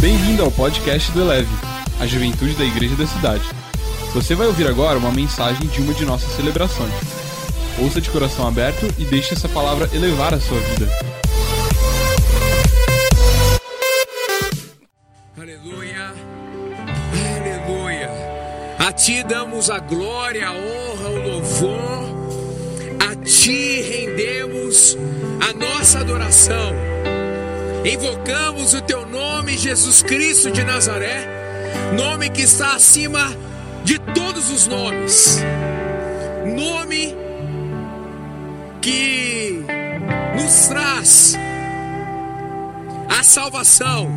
[0.00, 1.54] Bem-vindo ao podcast do Eleve,
[2.00, 3.44] a juventude da igreja da cidade.
[4.14, 6.94] Você vai ouvir agora uma mensagem de uma de nossas celebrações.
[7.78, 10.88] Ouça de coração aberto e deixe essa palavra elevar a sua vida.
[15.36, 16.14] Aleluia,
[17.36, 18.10] aleluia.
[18.78, 21.78] A Ti damos a glória, a honra, o louvor.
[23.06, 24.96] A Ti rendemos
[25.46, 26.74] a nossa adoração.
[27.84, 31.26] Invocamos o Teu nome, Jesus Cristo de Nazaré,
[31.96, 33.34] nome que está acima
[33.84, 35.38] de todos os nomes.
[36.44, 37.16] Nome
[38.82, 39.64] que
[40.36, 41.34] nos traz
[43.08, 44.10] a salvação.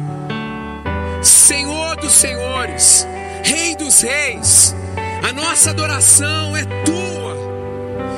[1.21, 3.07] Senhor dos senhores,
[3.43, 4.73] Rei dos reis,
[5.21, 7.37] a nossa adoração é tua,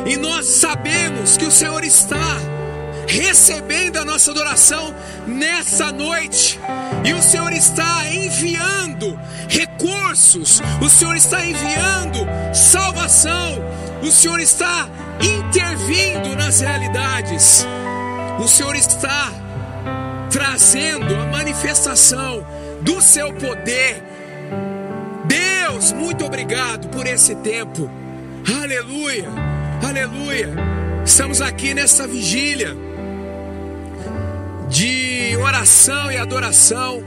[0.06, 2.38] e nós sabemos que o Senhor está
[3.08, 4.94] recebendo a nossa adoração
[5.28, 6.60] nessa noite,
[7.04, 12.20] e o Senhor está enviando recursos, o Senhor está enviando
[12.54, 13.64] salvação,
[14.02, 14.88] o Senhor está
[15.22, 17.66] intervindo nas realidades,
[18.40, 19.32] o Senhor está
[20.30, 22.46] trazendo a manifestação
[22.82, 24.04] do seu poder.
[25.26, 27.90] Deus, muito obrigado por esse tempo.
[28.62, 29.30] Aleluia,
[29.82, 30.54] aleluia.
[31.06, 32.76] Estamos aqui nessa vigília
[34.70, 37.04] de oração e adoração,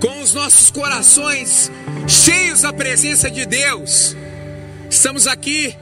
[0.00, 1.70] com os nossos corações
[2.06, 4.16] cheios da presença de Deus.
[4.90, 5.74] Estamos aqui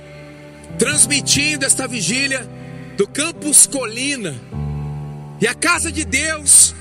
[0.79, 2.49] transmitindo esta vigília
[2.97, 4.35] do Campus Colina.
[5.41, 6.75] E a casa de Deus,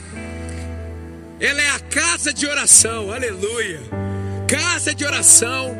[1.39, 3.81] ela é a casa de oração, aleluia.
[4.47, 5.75] Casa de oração,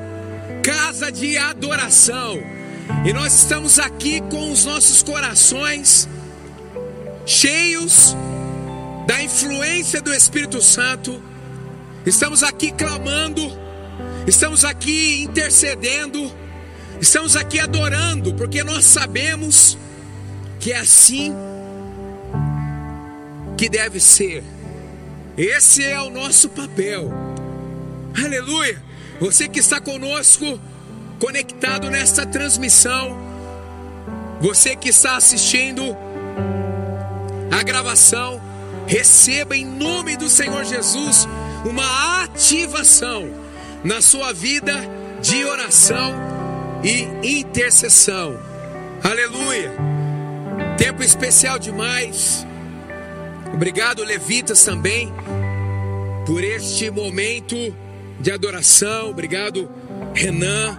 [0.61, 2.38] casa de adoração.
[3.06, 6.09] E nós estamos aqui com os nossos corações
[7.26, 8.16] cheios
[9.08, 11.22] da influência do Espírito Santo.
[12.06, 13.42] Estamos aqui clamando,
[14.28, 16.31] estamos aqui intercedendo,
[17.02, 19.78] estamos aqui adorando, porque nós sabemos
[20.59, 21.34] que é assim
[23.58, 24.44] que deve ser.
[25.38, 27.12] Esse é o nosso papel.
[28.24, 28.81] Aleluia!
[29.19, 30.59] Você que está conosco,
[31.19, 33.18] conectado nesta transmissão,
[34.40, 35.97] você que está assistindo
[37.55, 38.41] a gravação,
[38.85, 41.25] receba em nome do Senhor Jesus
[41.63, 43.29] uma ativação
[43.81, 44.73] na sua vida
[45.21, 46.13] de oração
[46.83, 48.38] e intercessão.
[49.01, 49.73] Aleluia!
[50.77, 52.45] Tempo especial demais.
[53.53, 55.13] Obrigado, levitas, também,
[56.25, 57.55] por este momento
[58.19, 59.11] de adoração.
[59.11, 59.72] Obrigado,
[60.13, 60.77] Renan,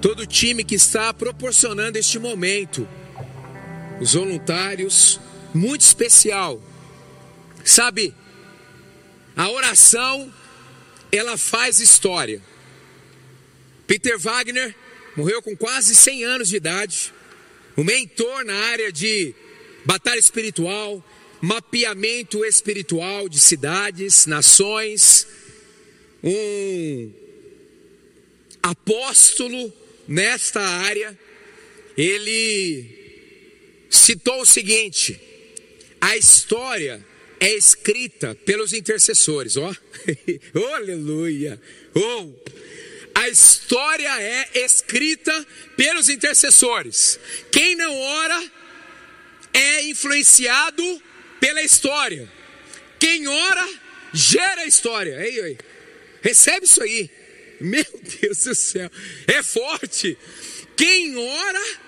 [0.00, 2.86] todo o time que está proporcionando este momento,
[4.00, 5.20] os voluntários,
[5.54, 6.62] muito especial.
[7.64, 8.14] Sabe,
[9.36, 10.32] a oração,
[11.12, 12.42] ela faz história.
[13.86, 14.74] Peter Wagner
[15.16, 17.12] morreu com quase 100 anos de idade,
[17.76, 19.34] um mentor na área de
[19.84, 21.04] batalha espiritual,
[21.40, 25.26] mapeamento espiritual de cidades, nações,
[26.22, 27.12] um
[28.62, 29.72] apóstolo
[30.06, 31.18] nesta área,
[31.96, 32.84] ele
[33.88, 35.20] citou o seguinte:
[36.00, 37.04] a história
[37.38, 39.70] é escrita pelos intercessores, ó,
[40.54, 41.60] oh, aleluia,
[41.94, 42.32] oh,
[43.14, 45.46] a história é escrita
[45.76, 47.20] pelos intercessores.
[47.50, 48.50] Quem não ora
[49.52, 51.02] é influenciado
[51.38, 52.30] pela história.
[52.98, 53.68] Quem ora
[54.12, 55.20] gera história.
[55.22, 55.58] Ei, ei.
[56.22, 57.10] Recebe isso aí.
[57.60, 57.84] Meu
[58.20, 58.90] Deus do céu.
[59.26, 60.16] É forte.
[60.76, 61.78] Quem ora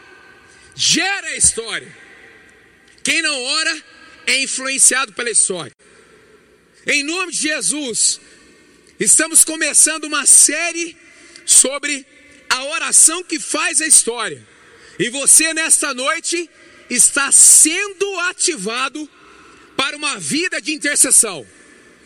[0.74, 1.96] gera história.
[3.02, 3.84] Quem não ora
[4.26, 5.72] é influenciado pela história.
[6.86, 8.20] Em nome de Jesus,
[8.98, 10.96] estamos começando uma série
[11.46, 12.04] sobre
[12.48, 14.46] a oração que faz a história.
[14.98, 16.48] E você nesta noite
[16.90, 19.08] está sendo ativado
[19.76, 21.46] para uma vida de intercessão.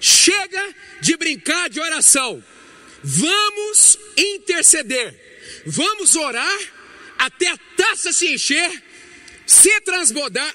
[0.01, 2.43] Chega de brincar de oração.
[3.03, 5.15] Vamos interceder.
[5.67, 6.59] Vamos orar
[7.19, 8.83] até a taça se encher,
[9.47, 10.55] se transbordar,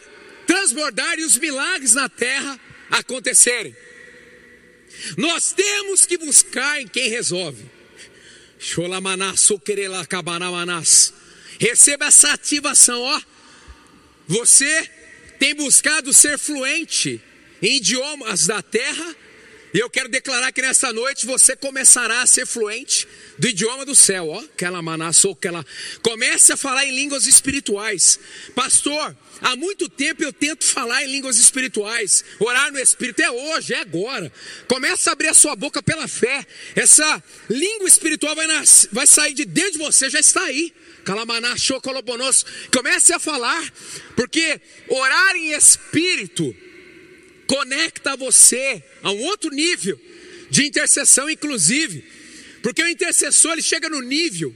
[0.52, 2.60] transbordar e os milagres na terra
[2.90, 3.74] acontecerem.
[5.16, 7.64] Nós temos que buscar em quem resolve.
[11.58, 13.22] Receba essa ativação, ó.
[14.28, 14.90] Você
[15.40, 17.22] tem buscado ser fluente
[17.62, 19.16] em idiomas da terra
[19.74, 23.08] E eu quero declarar que nessa noite você começará a ser fluente
[23.38, 24.40] do idioma do céu, ó.
[24.40, 25.66] Aquela manassou, aquela.
[26.02, 28.20] Comece a falar em línguas espirituais.
[28.54, 33.22] Pastor, há muito tempo eu tento falar em línguas espirituais, orar no Espírito.
[33.22, 34.32] É hoje, é agora.
[34.68, 36.46] Comece a abrir a sua boca pela fé.
[36.76, 38.90] Essa língua espiritual vai, nas...
[38.92, 40.74] vai sair de dentro de você, já está aí.
[41.06, 42.46] Calamaná, chocolobonoso.
[42.74, 43.74] Comece a falar,
[44.16, 44.60] porque
[44.90, 46.56] orar em espírito
[47.52, 50.00] conecta você a um outro nível
[50.50, 52.02] de intercessão, inclusive,
[52.64, 54.56] porque o intercessor ele chega no nível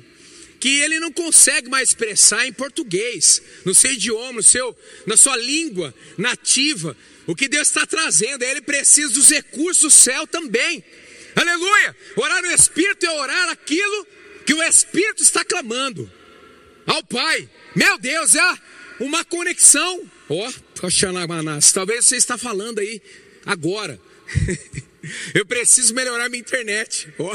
[0.62, 4.74] que ele não consegue mais expressar em português, no seu idioma, no seu,
[5.06, 6.96] na sua língua nativa,
[7.28, 10.82] o que Deus está trazendo, ele precisa dos recursos do céu também.
[11.36, 11.94] Aleluia!
[12.16, 14.08] Orar no Espírito é orar aquilo
[14.46, 16.10] que o Espírito está clamando
[16.88, 17.50] ao Pai.
[17.76, 18.58] Meu Deus, é
[19.02, 20.52] uma conexão Ó, oh,
[21.74, 23.02] talvez você está falando aí
[23.46, 24.00] agora.
[25.36, 27.08] Eu preciso melhorar minha internet.
[27.20, 27.32] Oh.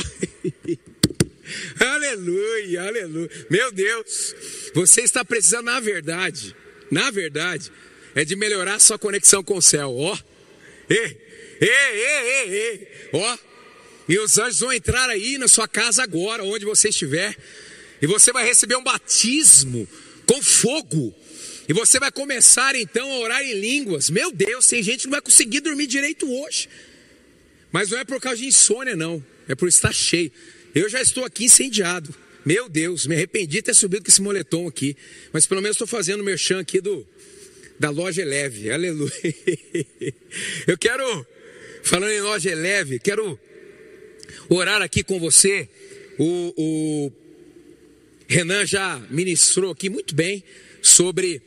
[1.85, 3.31] aleluia, aleluia.
[3.49, 4.35] Meu Deus,
[4.75, 6.55] você está precisando, na verdade,
[6.91, 7.71] na verdade,
[8.15, 9.95] é de melhorar sua conexão com o céu.
[9.97, 10.19] Ó,
[13.13, 13.39] ó.
[14.09, 17.37] E os anjos vão entrar aí na sua casa agora, onde você estiver,
[18.03, 19.89] e você vai receber um batismo
[20.27, 21.15] com fogo
[21.71, 24.11] e você vai começar então a orar em línguas.
[24.11, 26.69] Meu Deus, tem gente que não vai conseguir dormir direito hoje.
[27.71, 29.25] Mas não é por causa de insônia, não.
[29.49, 30.33] É por estar cheio.
[30.75, 32.13] Eu já estou aqui incendiado.
[32.45, 34.97] Meu Deus, me arrependi de ter subido com esse moletom aqui.
[35.33, 37.07] Mas pelo menos estou fazendo o merchan aqui do,
[37.79, 38.69] da loja Eleve.
[38.73, 39.13] Aleluia.
[40.67, 41.25] Eu quero,
[41.85, 43.39] falando em loja Eleve, quero
[44.49, 45.69] orar aqui com você.
[46.19, 47.13] O, o
[48.27, 50.43] Renan já ministrou aqui muito bem
[50.83, 51.41] sobre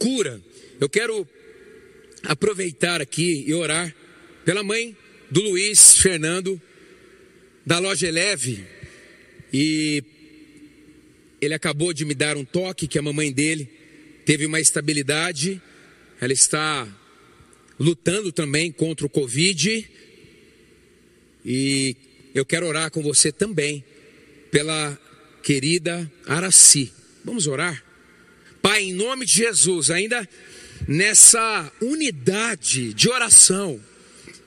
[0.00, 0.40] cura.
[0.80, 1.28] Eu quero
[2.24, 3.94] aproveitar aqui e orar
[4.44, 4.96] pela mãe
[5.30, 6.60] do Luiz Fernando,
[7.64, 8.64] da loja Eleve,
[9.52, 10.02] e
[11.40, 13.68] ele acabou de me dar um toque que a mamãe dele
[14.24, 15.60] teve uma estabilidade,
[16.20, 16.88] ela está
[17.78, 19.88] lutando também contra o Covid,
[21.44, 21.96] e
[22.34, 23.84] eu quero orar com você também
[24.50, 24.98] pela
[25.42, 26.92] querida Araci.
[27.24, 27.89] Vamos orar?
[28.62, 30.28] Pai, em nome de Jesus, ainda
[30.86, 33.80] nessa unidade de oração,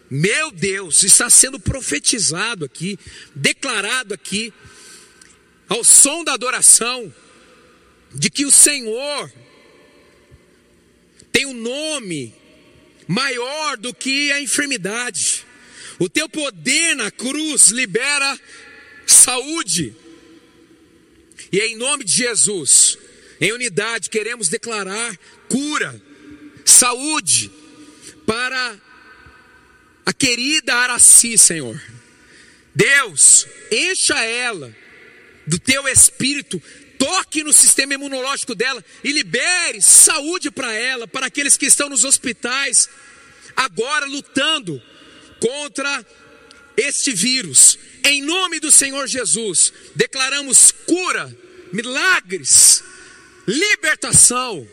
[0.10, 3.00] meu Deus, está sendo profetizado aqui,
[3.34, 4.54] declarado aqui,
[5.68, 7.12] ao som da adoração,
[8.14, 9.32] de que o Senhor
[11.32, 12.36] tem um nome
[13.08, 15.44] maior do que a enfermidade.
[15.98, 18.40] O teu poder na cruz libera
[19.08, 19.96] saúde.
[21.52, 23.00] E é em nome de Jesus,
[23.44, 25.20] em unidade, queremos declarar
[25.50, 26.02] cura,
[26.64, 27.52] saúde
[28.26, 28.82] para
[30.06, 31.78] a querida Araci, Senhor.
[32.74, 34.74] Deus, encha ela
[35.46, 36.64] do teu espírito,
[36.98, 42.06] toque no sistema imunológico dela e libere saúde para ela, para aqueles que estão nos
[42.06, 42.88] hospitais,
[43.58, 44.82] agora lutando
[45.42, 46.06] contra
[46.78, 47.78] este vírus.
[48.06, 51.38] Em nome do Senhor Jesus, declaramos cura,
[51.74, 52.82] milagres,
[53.48, 54.68] libertação,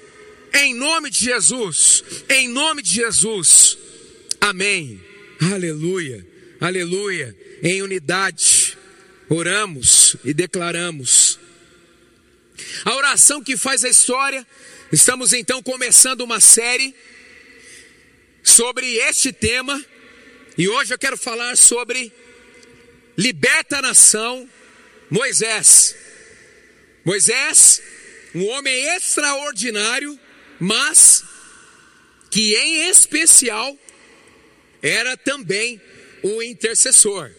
[0.53, 3.79] em nome de Jesus, em nome de Jesus,
[4.41, 5.01] amém,
[5.53, 6.27] aleluia,
[6.61, 8.77] aleluia, em unidade,
[9.29, 11.39] oramos e declaramos.
[12.85, 14.47] A oração que faz a história,
[14.93, 16.95] estamos então começando uma série
[18.43, 19.85] sobre este tema,
[20.57, 22.13] e hoje eu quero falar sobre
[23.17, 24.49] liberta a nação,
[25.11, 25.97] Moisés.
[27.05, 27.83] Moisés
[28.35, 30.19] um homem extraordinário,
[30.59, 31.25] mas
[32.31, 33.77] que em especial
[34.83, 35.81] era também
[36.23, 37.31] o intercessor.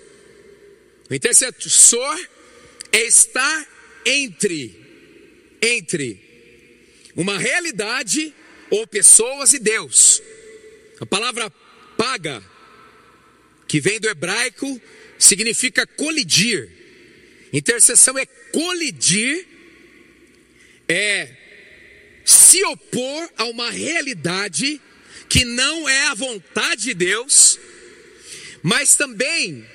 [1.10, 2.28] O intercessor
[2.92, 3.68] é estar
[4.06, 4.80] entre
[5.62, 6.20] entre
[7.16, 8.34] uma realidade
[8.70, 10.22] ou pessoas e Deus.
[11.00, 11.52] A palavra
[11.98, 12.44] paga,
[13.68, 14.82] que vem do hebraico,
[15.20, 16.70] significa colidir.
[17.54, 19.46] Intercessão é colidir
[20.92, 21.38] é
[22.26, 24.80] se opor a uma realidade
[25.30, 27.58] que não é a vontade de Deus,
[28.62, 29.66] mas também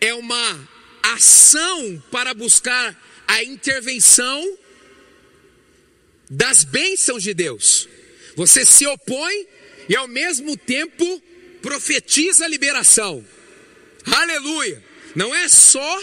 [0.00, 0.68] é uma
[1.02, 2.96] ação para buscar
[3.26, 4.58] a intervenção
[6.28, 7.88] das bênçãos de Deus.
[8.36, 9.46] Você se opõe
[9.88, 11.22] e ao mesmo tempo
[11.62, 13.24] profetiza a liberação.
[14.04, 14.82] Aleluia!
[15.14, 16.02] Não é só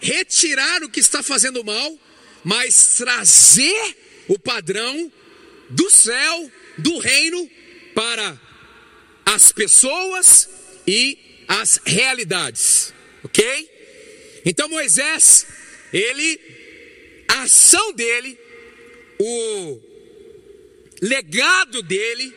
[0.00, 1.98] retirar o que está fazendo mal,
[2.44, 3.96] mas trazer
[4.28, 5.12] o padrão
[5.70, 7.50] do céu, do reino,
[7.94, 8.40] para
[9.24, 10.48] as pessoas
[10.86, 11.18] e
[11.48, 12.92] as realidades,
[13.24, 13.70] ok?
[14.44, 15.46] Então Moisés,
[15.92, 16.40] ele,
[17.28, 18.38] a ação dele,
[19.18, 19.80] o
[21.00, 22.34] legado dele,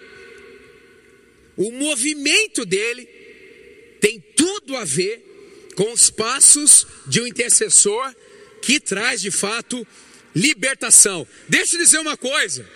[1.58, 3.06] o movimento dele,
[4.00, 5.24] tem tudo a ver
[5.76, 8.14] com os passos de um intercessor
[8.66, 9.86] que traz de fato
[10.36, 11.28] libertação.
[11.48, 12.68] Deixa eu dizer uma coisa: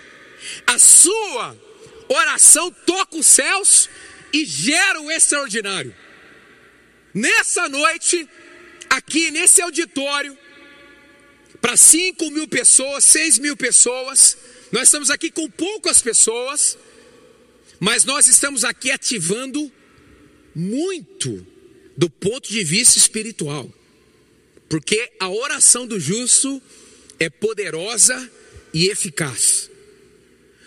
[0.67, 1.57] a sua
[2.07, 3.89] oração toca os céus
[4.31, 5.95] e gera o extraordinário.
[7.11, 8.29] Nessa noite,
[8.87, 10.37] aqui nesse auditório,
[11.59, 14.37] para 5 mil pessoas, 6 mil pessoas,
[14.71, 16.77] nós estamos aqui com poucas pessoas,
[17.79, 19.71] mas nós estamos aqui ativando
[20.55, 21.45] muito
[21.97, 23.73] do ponto de vista espiritual,
[24.69, 26.61] porque a oração do justo
[27.19, 28.31] é poderosa
[28.71, 29.69] e eficaz.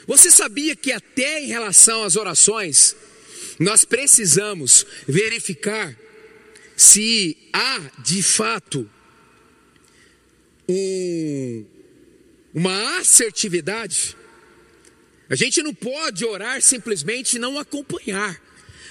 [0.07, 2.97] Você sabia que até em relação às orações,
[3.59, 5.97] nós precisamos verificar
[6.77, 8.91] se há de fato
[10.69, 11.65] um,
[12.53, 14.17] uma assertividade?
[15.31, 18.43] A gente não pode orar simplesmente e não acompanhar.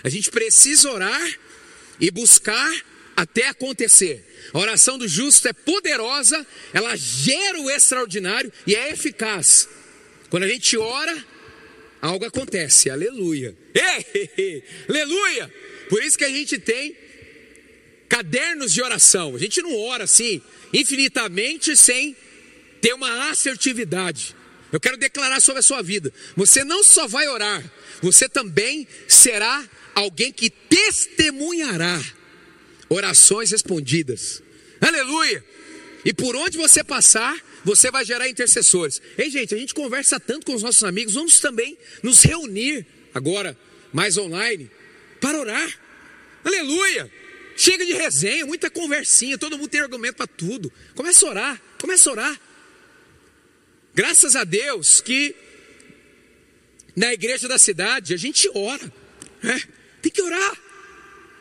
[0.03, 1.39] A gente precisa orar
[1.99, 2.71] e buscar
[3.21, 4.25] até acontecer.
[4.51, 9.69] A oração do justo é poderosa, ela gera o extraordinário e é eficaz.
[10.31, 11.25] Quando a gente ora,
[12.01, 12.89] algo acontece.
[12.89, 13.55] Aleluia.
[13.75, 15.53] Ei, aleluia.
[15.87, 16.97] Por isso que a gente tem
[18.09, 19.35] cadernos de oração.
[19.35, 20.41] A gente não ora assim
[20.73, 22.17] infinitamente sem
[22.81, 24.35] ter uma assertividade.
[24.71, 26.11] Eu quero declarar sobre a sua vida.
[26.35, 27.63] Você não só vai orar,
[28.01, 29.63] você também será
[29.93, 32.01] alguém que testemunhará
[32.91, 34.43] orações respondidas.
[34.81, 35.43] Aleluia!
[36.03, 39.01] E por onde você passar, você vai gerar intercessores.
[39.17, 43.57] Ei, gente, a gente conversa tanto com os nossos amigos, vamos também nos reunir agora,
[43.93, 44.69] mais online,
[45.21, 45.79] para orar.
[46.43, 47.09] Aleluia!
[47.55, 50.71] Chega de resenha, muita conversinha, todo mundo tem argumento para tudo.
[50.95, 52.41] Começa a orar, começa a orar.
[53.93, 55.35] Graças a Deus que
[56.95, 58.91] na igreja da cidade a gente ora,
[59.41, 59.61] né?
[60.01, 60.70] tem que orar.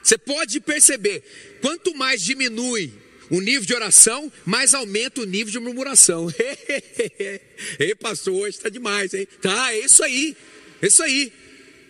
[0.02, 1.22] Você pode perceber,
[1.60, 2.92] quanto mais diminui
[3.30, 6.28] o nível de oração, mais aumenta o nível de murmuração.
[7.78, 9.26] Ei, pastor, hoje está demais, hein?
[9.40, 10.36] Tá, é isso aí,
[10.82, 11.32] é isso aí.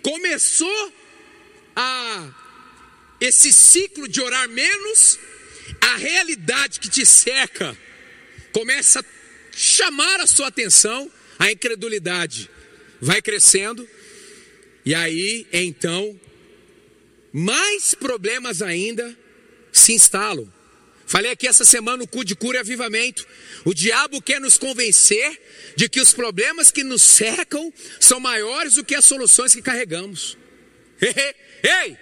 [0.03, 0.93] Começou
[1.75, 2.35] a
[3.21, 5.19] esse ciclo de orar menos,
[5.81, 7.77] a realidade que te seca
[8.53, 9.05] começa a
[9.53, 12.51] chamar a sua atenção, a incredulidade
[13.01, 13.89] vai crescendo,
[14.85, 16.19] e aí então
[17.33, 19.17] mais problemas ainda
[19.73, 20.51] se instalam.
[21.07, 23.27] Falei aqui essa semana no cu de cura e avivamento.
[23.65, 25.41] O diabo quer nos convencer
[25.75, 30.39] de que os problemas que nos cercam são maiores do que as soluções que carregamos.
[31.03, 31.97] Ei,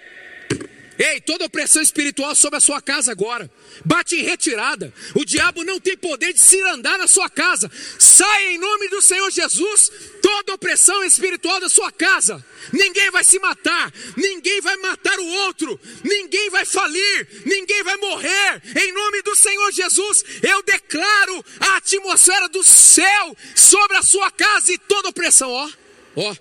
[1.21, 3.49] toda opressão espiritual sobre a sua casa agora.
[3.85, 4.93] Bate em retirada.
[5.15, 7.71] O diabo não tem poder de se andar na sua casa.
[7.97, 9.89] Saia em nome do Senhor Jesus
[10.21, 12.45] toda opressão espiritual da sua casa.
[12.73, 18.61] Ninguém vai se matar, ninguém vai matar o outro, ninguém vai falir, ninguém vai morrer.
[18.75, 24.73] Em nome do Senhor Jesus, eu declaro a atmosfera do céu sobre a sua casa
[24.73, 25.49] e toda opressão.
[25.49, 25.69] Ó,
[26.17, 26.35] ó,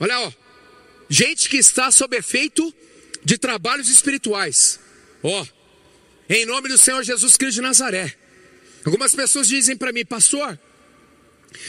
[0.00, 0.32] olha, ó.
[1.08, 2.74] Gente que está sob efeito
[3.24, 4.80] de trabalhos espirituais.
[5.22, 5.46] Ó, oh,
[6.28, 8.14] em nome do Senhor Jesus Cristo de Nazaré.
[8.84, 10.58] Algumas pessoas dizem para mim, pastor,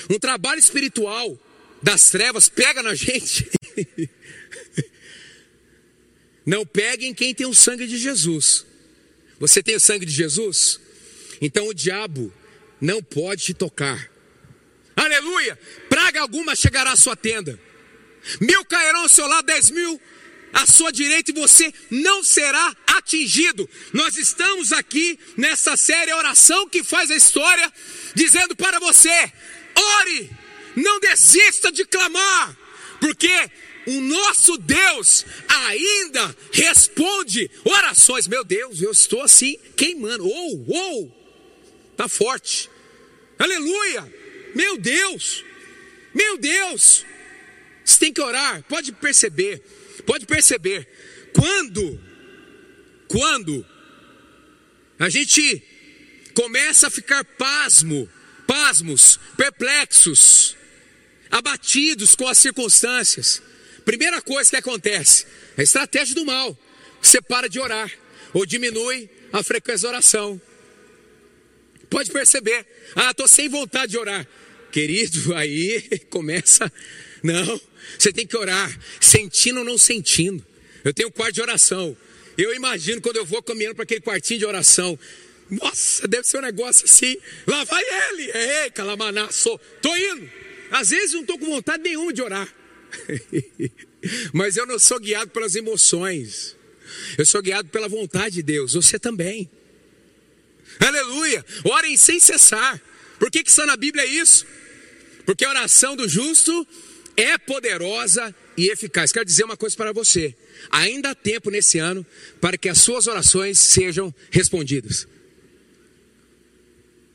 [0.10, 1.38] um trabalho espiritual
[1.82, 3.50] das trevas pega na gente.
[6.46, 8.66] Não peguem quem tem o sangue de Jesus.
[9.40, 10.80] Você tem o sangue de Jesus?
[11.40, 12.34] Então o diabo
[12.80, 14.10] não pode te tocar.
[14.96, 15.58] Aleluia!
[15.88, 17.60] Praga alguma chegará à sua tenda.
[18.40, 20.00] Mil cairão ao seu lado, dez mil
[20.54, 23.70] à sua direita e você não será atingido.
[23.94, 27.72] Nós estamos aqui nessa série Oração que faz a história,
[28.16, 29.32] dizendo para você:
[30.00, 30.30] ore,
[30.76, 32.58] não desista de clamar,
[33.00, 33.50] porque
[33.88, 38.28] o nosso Deus ainda responde orações.
[38.28, 40.28] Meu Deus, eu estou assim queimando.
[40.28, 42.70] Ou, oh, ou, oh, tá forte.
[43.40, 44.22] Aleluia!
[44.54, 45.44] Meu Deus,
[46.14, 47.06] meu Deus.
[47.84, 49.62] Você tem que orar, pode perceber.
[50.06, 50.88] Pode perceber,
[51.34, 52.00] quando,
[53.08, 53.66] quando
[55.00, 55.64] a gente
[56.34, 58.10] começa a ficar pasmo,
[58.48, 60.56] pasmos, perplexos,
[61.30, 63.42] abatidos com as circunstâncias,
[63.86, 65.26] primeira coisa que acontece,
[65.58, 66.58] a estratégia do mal.
[67.02, 67.92] Você para de orar,
[68.34, 70.40] ou diminui a frequência da oração.
[71.90, 72.66] Pode perceber,
[72.96, 74.28] ah, estou sem vontade de orar.
[74.72, 76.72] Querido, aí começa,
[77.24, 77.60] não,
[77.98, 80.46] você tem que orar, sentindo ou não sentindo.
[80.84, 81.96] Eu tenho um quarto de oração.
[82.38, 84.98] Eu imagino quando eu vou caminhando para aquele quartinho de oração.
[85.50, 87.18] Nossa, deve ser um negócio assim.
[87.46, 88.32] Lá vai ele.
[88.32, 89.60] Ei, calamaná, sou.
[89.82, 90.30] Tô indo.
[90.72, 92.48] Às vezes não estou com vontade nenhuma de orar.
[94.34, 96.56] Mas eu não sou guiado pelas emoções.
[97.18, 98.74] Eu sou guiado pela vontade de Deus.
[98.74, 99.50] Você também.
[100.80, 101.46] Aleluia.
[101.66, 102.82] Orem sem cessar.
[103.20, 104.46] Por que, que está na Bíblia isso?
[105.26, 106.68] Porque a oração do justo
[107.16, 109.12] é poderosa e eficaz.
[109.12, 110.36] Quero dizer uma coisa para você:
[110.70, 112.06] ainda há tempo nesse ano
[112.40, 115.08] para que as suas orações sejam respondidas.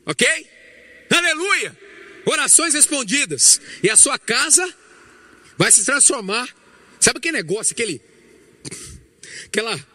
[0.05, 0.27] Ok?
[1.09, 1.77] Aleluia!
[2.25, 3.61] Orações respondidas.
[3.81, 4.73] E a sua casa
[5.57, 6.47] vai se transformar.
[6.99, 8.01] Sabe aquele negócio, aquele.
[9.45, 9.87] Aquela.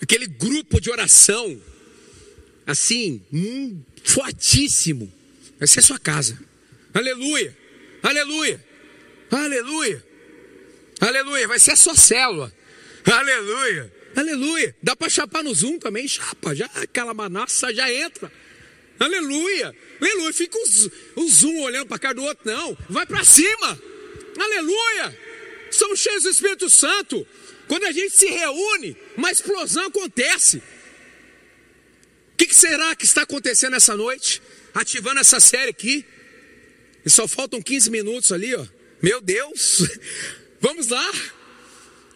[0.00, 1.60] Aquele grupo de oração.
[2.66, 5.12] Assim, hum, fortíssimo.
[5.58, 6.38] Vai ser a sua casa.
[6.92, 7.56] Aleluia!
[8.02, 8.71] Aleluia!
[9.32, 10.04] Aleluia!
[11.00, 11.48] Aleluia!
[11.48, 12.52] Vai ser a sua célula.
[13.04, 13.92] Aleluia!
[14.14, 14.76] Aleluia!
[14.82, 18.30] Dá para chapar no Zoom também, chapa, já aquela manaça já entra.
[19.00, 19.74] Aleluia!
[20.00, 20.32] Aleluia!
[20.34, 20.58] Fica
[21.16, 22.76] o, Zoom olhando para cara do outro, não.
[22.90, 23.80] Vai para cima!
[24.38, 25.18] Aleluia!
[25.70, 27.26] Somos cheios do Espírito Santo.
[27.66, 30.58] Quando a gente se reúne, uma explosão acontece.
[30.58, 34.42] O que, que será que está acontecendo essa noite?
[34.74, 36.04] Ativando essa série aqui.
[37.04, 38.66] E só faltam 15 minutos ali, ó.
[39.02, 39.82] Meu Deus!
[40.60, 41.12] Vamos lá!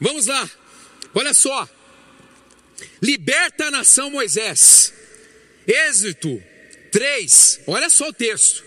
[0.00, 0.49] Vamos lá!
[1.14, 1.69] Olha só!
[3.02, 4.93] Liberta a nação Moisés.
[5.66, 6.43] Êxito
[6.93, 8.64] 3, olha só o texto.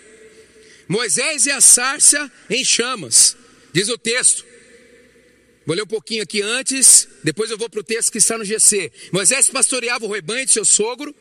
[0.88, 3.38] Moisés e a sarça em chamas,
[3.72, 4.46] diz o texto.
[5.66, 8.44] Vou ler um pouquinho aqui antes, depois eu vou para o texto que está no
[8.44, 8.92] GC.
[9.12, 11.16] Moisés pastoreava o rebanho de seu sogro,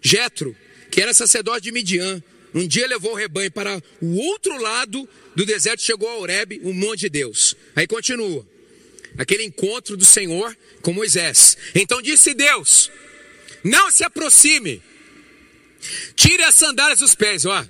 [0.00, 0.54] Jetro,
[0.90, 2.22] que era sacerdote de Midian.
[2.54, 6.74] Um dia levou o rebanho para o outro lado do deserto, chegou a Horebe, o
[6.74, 7.56] monte de Deus.
[7.74, 8.46] Aí continua.
[9.16, 11.56] Aquele encontro do Senhor com Moisés.
[11.74, 12.90] Então disse Deus:
[13.64, 14.82] Não se aproxime.
[16.14, 17.66] Tire as sandálias dos pés, ó.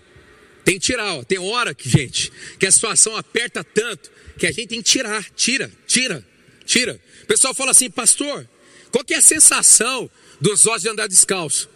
[0.65, 1.25] Tem que tirar, ó.
[1.25, 5.25] Tem hora que, gente, que a situação aperta tanto que a gente tem que tirar.
[5.31, 6.25] Tira, tira,
[6.65, 7.01] tira.
[7.23, 8.49] O pessoal fala assim, pastor,
[8.91, 10.11] qual que é a sensação
[10.41, 11.69] dos ossos de andar descalço?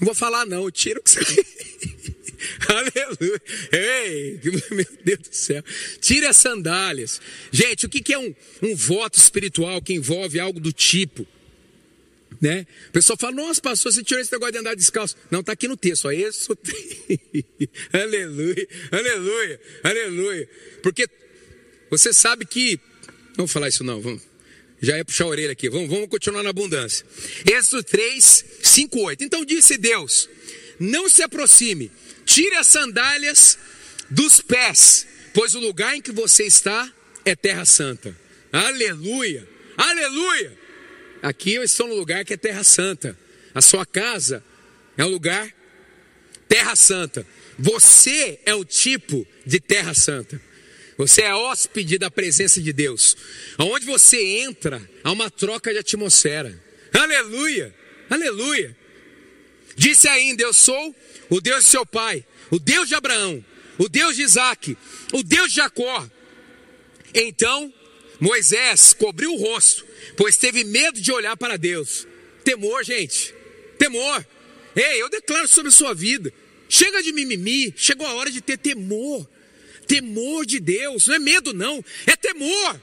[0.00, 1.20] Não vou falar não, tira o que você.
[2.68, 3.42] Aleluia.
[3.70, 5.62] Ei, meu Deus do céu.
[6.00, 7.20] Tire as sandálias.
[7.52, 11.26] Gente, o que é um, um voto espiritual que envolve algo do tipo?
[12.40, 12.66] Né?
[12.88, 15.14] O pessoal fala, nossa, pastor, você tirou esse negócio de andar descalço.
[15.30, 16.56] Não, está aqui no texto, ó, isso.
[17.92, 20.48] aleluia, aleluia, aleluia.
[20.82, 21.06] Porque
[21.90, 22.80] você sabe que.
[23.36, 24.29] Não vou falar isso não, vamos.
[24.80, 27.04] Já é puxar a orelha aqui, vamos, vamos continuar na abundância.
[27.44, 29.24] Êxodo 3, 5, 8.
[29.24, 30.28] Então disse Deus:
[30.78, 31.90] Não se aproxime,
[32.24, 33.58] tire as sandálias
[34.08, 36.90] dos pés, pois o lugar em que você está
[37.24, 38.16] é terra santa.
[38.50, 40.58] Aleluia, aleluia.
[41.22, 43.16] Aqui eu estou no lugar que é terra santa.
[43.54, 44.42] A sua casa
[44.96, 45.52] é um lugar
[46.48, 47.26] terra santa.
[47.58, 50.40] Você é o tipo de terra santa.
[51.00, 53.16] Você é hóspede da presença de Deus.
[53.56, 56.62] Aonde você entra, há uma troca de atmosfera.
[56.92, 57.74] Aleluia!
[58.10, 58.76] Aleluia!
[59.74, 60.94] Disse ainda: Eu sou
[61.30, 63.42] o Deus de seu pai, o Deus de Abraão,
[63.78, 64.76] o Deus de Isaac,
[65.14, 66.06] o Deus de Jacó.
[67.14, 67.72] Então
[68.20, 69.86] Moisés cobriu o rosto,
[70.18, 72.06] pois teve medo de olhar para Deus.
[72.44, 73.34] Temor, gente,
[73.78, 74.26] temor.
[74.76, 76.30] Ei, eu declaro sobre a sua vida.
[76.68, 79.26] Chega de mimimi, chegou a hora de ter temor
[79.90, 82.80] temor de Deus, não é medo, não, é temor.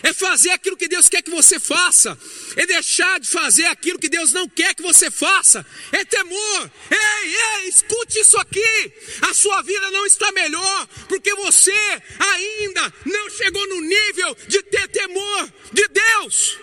[0.00, 2.16] É fazer aquilo que Deus quer que você faça,
[2.54, 6.70] é deixar de fazer aquilo que Deus não quer que você faça, é temor.
[6.88, 8.92] Ei, ei, escute isso aqui.
[9.22, 11.72] A sua vida não está melhor, porque você
[12.16, 16.58] ainda não chegou no nível de ter temor de Deus.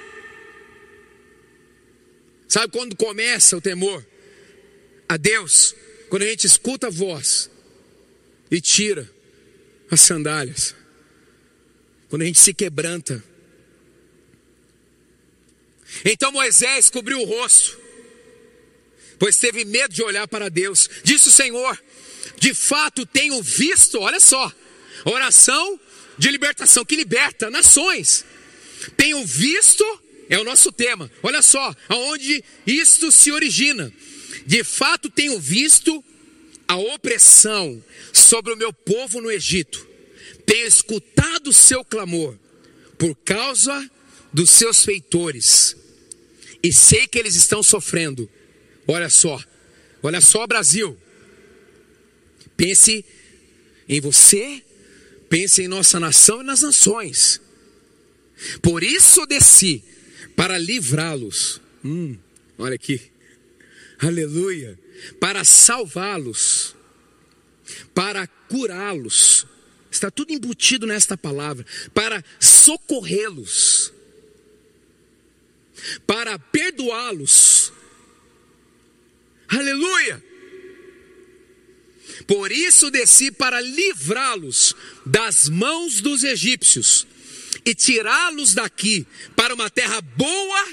[2.47, 4.05] Sabe quando começa o temor
[5.09, 5.75] a Deus?
[6.07, 7.49] Quando a gente escuta a voz
[8.49, 9.13] e tira
[9.89, 10.75] as sandálias.
[12.09, 13.23] Quando a gente se quebranta.
[16.03, 17.79] Então Moisés cobriu o rosto,
[19.17, 20.89] pois teve medo de olhar para Deus.
[21.03, 21.81] Disse o Senhor:
[22.37, 24.51] De fato tenho visto, olha só,
[25.05, 25.79] oração
[26.17, 28.25] de libertação que liberta nações.
[28.97, 29.83] Tenho visto,
[30.29, 31.09] é o nosso tema.
[31.23, 33.91] Olha só, aonde isto se origina.
[34.45, 36.03] De fato tenho visto
[36.67, 39.87] a opressão sobre o meu povo no Egito.
[40.45, 42.37] Tenho escutado o seu clamor
[42.97, 43.89] por causa
[44.31, 45.75] dos seus feitores.
[46.61, 48.29] E sei que eles estão sofrendo.
[48.87, 49.41] Olha só,
[50.01, 50.97] olha só, Brasil.
[52.57, 53.05] Pense
[53.87, 54.63] em você,
[55.29, 57.41] pense em nossa nação e nas nações.
[58.61, 59.83] Por isso desci
[60.35, 61.61] para livrá-los.
[61.83, 62.17] Hum,
[62.57, 63.01] olha aqui.
[63.99, 64.77] Aleluia.
[65.19, 66.75] Para salvá-los.
[67.93, 69.45] Para curá-los.
[69.91, 71.65] Está tudo embutido nesta palavra.
[71.93, 73.93] Para socorrê-los.
[76.05, 77.71] Para perdoá-los.
[79.47, 80.23] Aleluia.
[82.27, 87.05] Por isso desci para livrá-los das mãos dos egípcios
[87.65, 89.05] e tirá-los daqui
[89.35, 90.67] para uma terra boa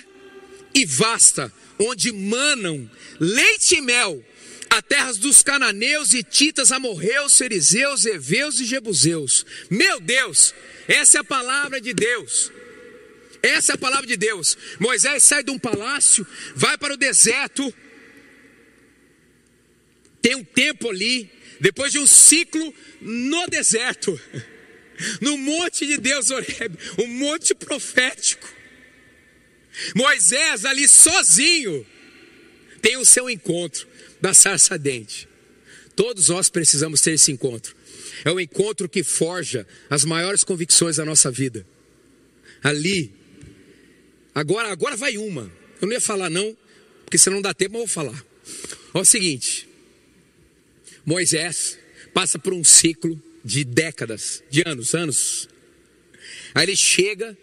[0.75, 4.25] e vasta, onde manam leite e mel,
[4.71, 9.45] a terras dos cananeus, hititas, amorreus, fariseus, heveus e jebuseus.
[9.69, 10.55] Meu Deus,
[10.89, 12.51] essa é a palavra de Deus.
[13.43, 14.57] Essa é a palavra de Deus.
[14.79, 17.75] Moisés sai de um palácio, vai para o deserto,
[20.23, 21.29] tem um tempo ali,
[21.61, 24.19] depois de um ciclo no deserto,
[25.21, 28.62] no monte de Deus, Oreb, um monte profético.
[29.95, 31.87] Moisés ali sozinho
[32.81, 33.87] tem o seu encontro
[34.21, 35.29] da sarça dente.
[35.95, 37.75] Todos nós precisamos ter esse encontro.
[38.25, 41.67] É o encontro que forja as maiores convicções da nossa vida.
[42.63, 43.13] Ali,
[44.35, 45.51] agora, agora vai uma.
[45.81, 46.57] Eu não ia falar não,
[47.05, 48.25] porque se não dá tempo, eu vou falar.
[48.95, 49.69] Olha o seguinte:
[51.05, 51.79] Moisés
[52.15, 55.49] passa por um ciclo de décadas, de anos, anos.
[56.55, 57.37] Aí ele chega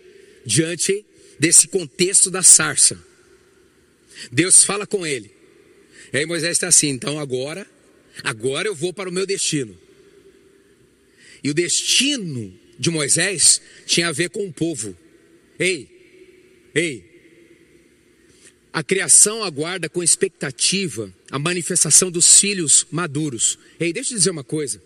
[0.46, 1.06] diante
[1.39, 3.02] desse contexto da sarça.
[4.32, 5.32] Deus fala com ele.
[6.12, 7.65] E aí Moisés está assim, então agora,
[8.23, 9.78] agora eu vou para o meu destino.
[11.43, 14.95] E o destino de Moisés tinha a ver com o povo.
[15.58, 15.88] Ei,
[16.75, 17.08] ei.
[18.71, 23.58] A criação aguarda com expectativa a manifestação dos filhos maduros.
[23.80, 24.82] Ei, deixa eu dizer uma coisa.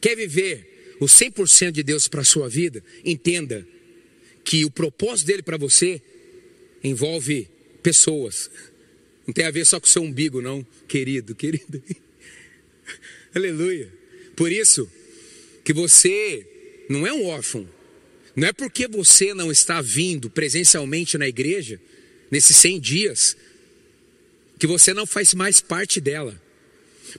[0.00, 2.82] Quer viver o 100% de Deus para a sua vida?
[3.04, 3.66] Entenda
[4.50, 6.02] que o propósito dele para você
[6.82, 7.48] envolve
[7.84, 8.50] pessoas.
[9.24, 11.80] Não tem a ver só com o seu umbigo, não, querido, querido.
[13.32, 13.88] Aleluia.
[14.34, 14.90] Por isso
[15.62, 17.68] que você não é um órfão.
[18.34, 21.80] Não é porque você não está vindo presencialmente na igreja
[22.28, 23.36] nesses 100 dias
[24.58, 26.42] que você não faz mais parte dela.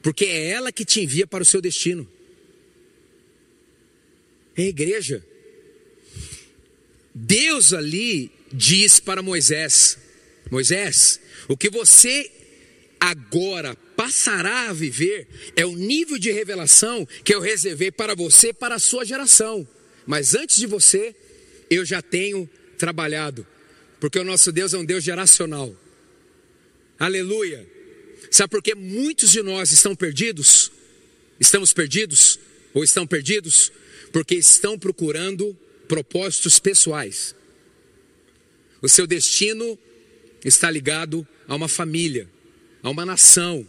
[0.01, 2.05] Porque é ela que te envia para o seu destino.
[4.57, 5.30] É a igreja.
[7.13, 9.97] Deus ali diz para Moisés:
[10.49, 12.31] Moisés, o que você
[12.99, 18.75] agora passará a viver é o nível de revelação que eu reservei para você, para
[18.75, 19.67] a sua geração.
[20.05, 21.15] Mas antes de você,
[21.69, 23.45] eu já tenho trabalhado,
[23.99, 25.75] porque o nosso Deus é um Deus geracional.
[26.97, 27.67] Aleluia.
[28.29, 30.71] Sabe por que muitos de nós estão perdidos?
[31.39, 32.39] Estamos perdidos
[32.73, 33.71] ou estão perdidos?
[34.11, 35.57] porque estão procurando
[35.91, 37.35] propósitos pessoais.
[38.81, 39.77] O seu destino
[40.45, 42.29] está ligado a uma família,
[42.81, 43.67] a uma nação.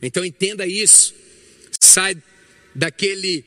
[0.00, 1.14] Então entenda isso.
[1.78, 2.16] Sai
[2.74, 3.44] daquele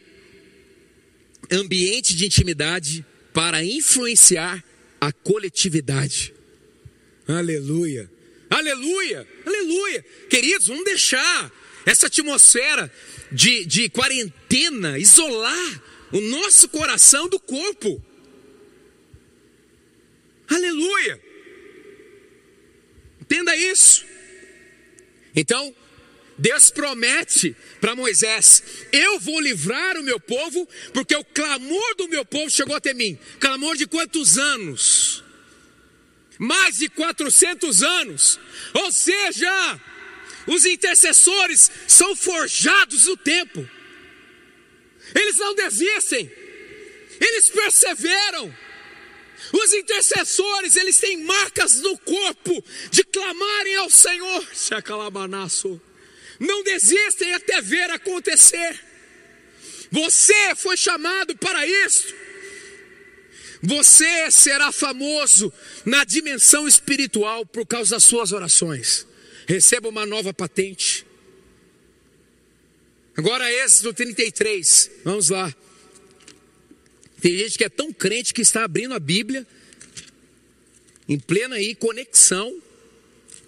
[1.50, 3.04] ambiente de intimidade
[3.34, 4.64] para influenciar
[5.02, 6.36] a coletividade.
[7.28, 8.12] Aleluia.
[8.48, 9.28] Aleluia.
[9.44, 10.06] Aleluia.
[10.30, 11.52] Queridos, vamos deixar
[11.84, 12.94] essa atmosfera
[13.32, 18.04] de, de quarentena, isolar o nosso coração do corpo.
[20.50, 21.22] Aleluia!
[23.22, 24.06] Entenda isso.
[25.36, 25.76] Então,
[26.38, 32.24] Deus promete para Moisés: Eu vou livrar o meu povo, porque o clamor do meu
[32.24, 33.18] povo chegou até mim.
[33.40, 35.24] Clamor de quantos anos?
[36.40, 38.40] Mais de 400 anos.
[38.74, 39.82] Ou seja,
[40.46, 43.68] os intercessores são forjados no tempo.
[45.16, 46.32] Eles não desistem.
[47.20, 48.56] Eles perseveram.
[49.54, 54.48] Os intercessores, eles têm marcas no corpo de clamarem ao Senhor.
[56.40, 58.80] Não desistem até ver acontecer.
[59.92, 62.14] Você foi chamado para isso.
[63.62, 65.52] Você será famoso
[65.86, 69.08] na dimensão espiritual por causa das suas orações
[69.48, 71.07] receba uma nova patente.
[73.18, 75.54] Agora, Êxodo 33, vamos lá.
[77.20, 79.46] Tem gente que é tão crente que está abrindo a Bíblia,
[81.10, 82.62] em plena aí conexão.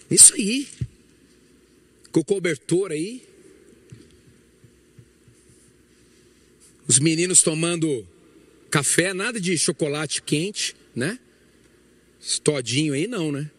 [0.10, 0.68] Isso aí,
[2.12, 3.24] com o cobertor aí.
[6.88, 8.06] Os meninos tomando
[8.72, 11.20] café, nada de chocolate quente, né?
[12.20, 13.50] Esse todinho aí não, né?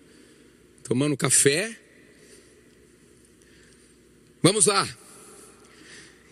[0.82, 1.78] Tomando café,
[4.42, 4.88] Vamos lá.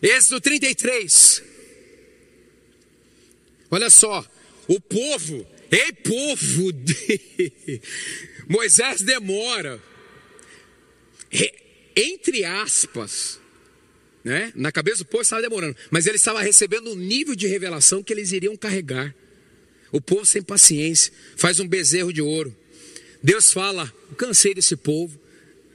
[0.02, 1.42] Êxodo 33.
[3.70, 4.24] Olha só,
[4.66, 6.72] o povo Ei, povo!
[8.48, 9.80] Moisés demora.
[11.94, 13.38] Entre aspas,
[14.24, 14.50] né?
[14.54, 18.12] Na cabeça do povo estava demorando, mas ele estava recebendo um nível de revelação que
[18.12, 19.14] eles iriam carregar.
[19.92, 22.56] O povo sem paciência, faz um bezerro de ouro.
[23.22, 25.20] Deus fala: cansei desse povo,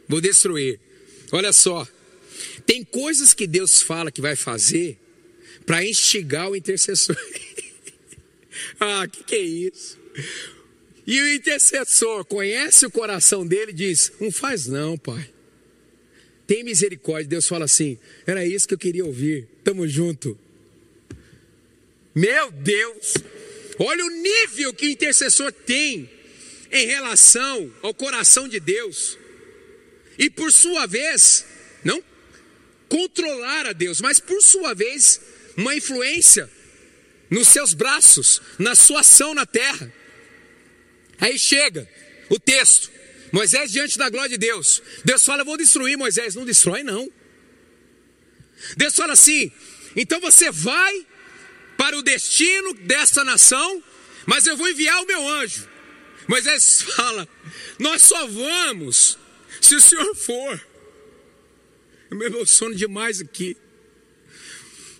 [0.07, 0.79] vou destruir.
[1.31, 1.87] Olha só,
[2.65, 4.97] tem coisas que Deus fala que vai fazer
[5.65, 7.17] para instigar o intercessor.
[8.79, 9.99] ah, que que é isso?
[11.05, 15.29] E o intercessor conhece o coração dele e diz: Não faz não, pai.
[16.47, 17.27] Tem misericórdia.
[17.27, 19.47] Deus fala assim: Era isso que eu queria ouvir.
[19.63, 20.37] Tamo junto.
[22.15, 23.15] Meu Deus!
[23.79, 26.09] Olha o nível que o intercessor tem
[26.71, 29.17] em relação ao coração de Deus.
[30.17, 31.45] E por sua vez,
[32.93, 35.19] controlar a Deus, mas por sua vez,
[35.57, 36.47] uma influência
[37.27, 39.91] nos seus braços, na sua ação na terra.
[41.19, 41.89] Aí chega
[42.29, 42.91] o texto,
[43.31, 44.79] Moisés diante da glória de Deus.
[45.03, 46.35] Deus fala: vou destruir Moisés.
[46.35, 47.11] Não destrói, não.
[48.77, 49.51] Deus fala assim:
[49.95, 51.07] Então você vai
[51.75, 53.83] para o destino dessa nação,
[54.27, 55.67] mas eu vou enviar o meu anjo.
[56.27, 57.27] Moisés fala:
[57.79, 59.17] Nós só vamos
[59.59, 60.72] se o Senhor for.
[62.13, 63.57] Eu me emociono demais aqui.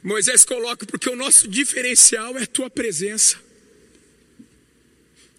[0.03, 3.39] Moisés coloca, porque o nosso diferencial é a tua presença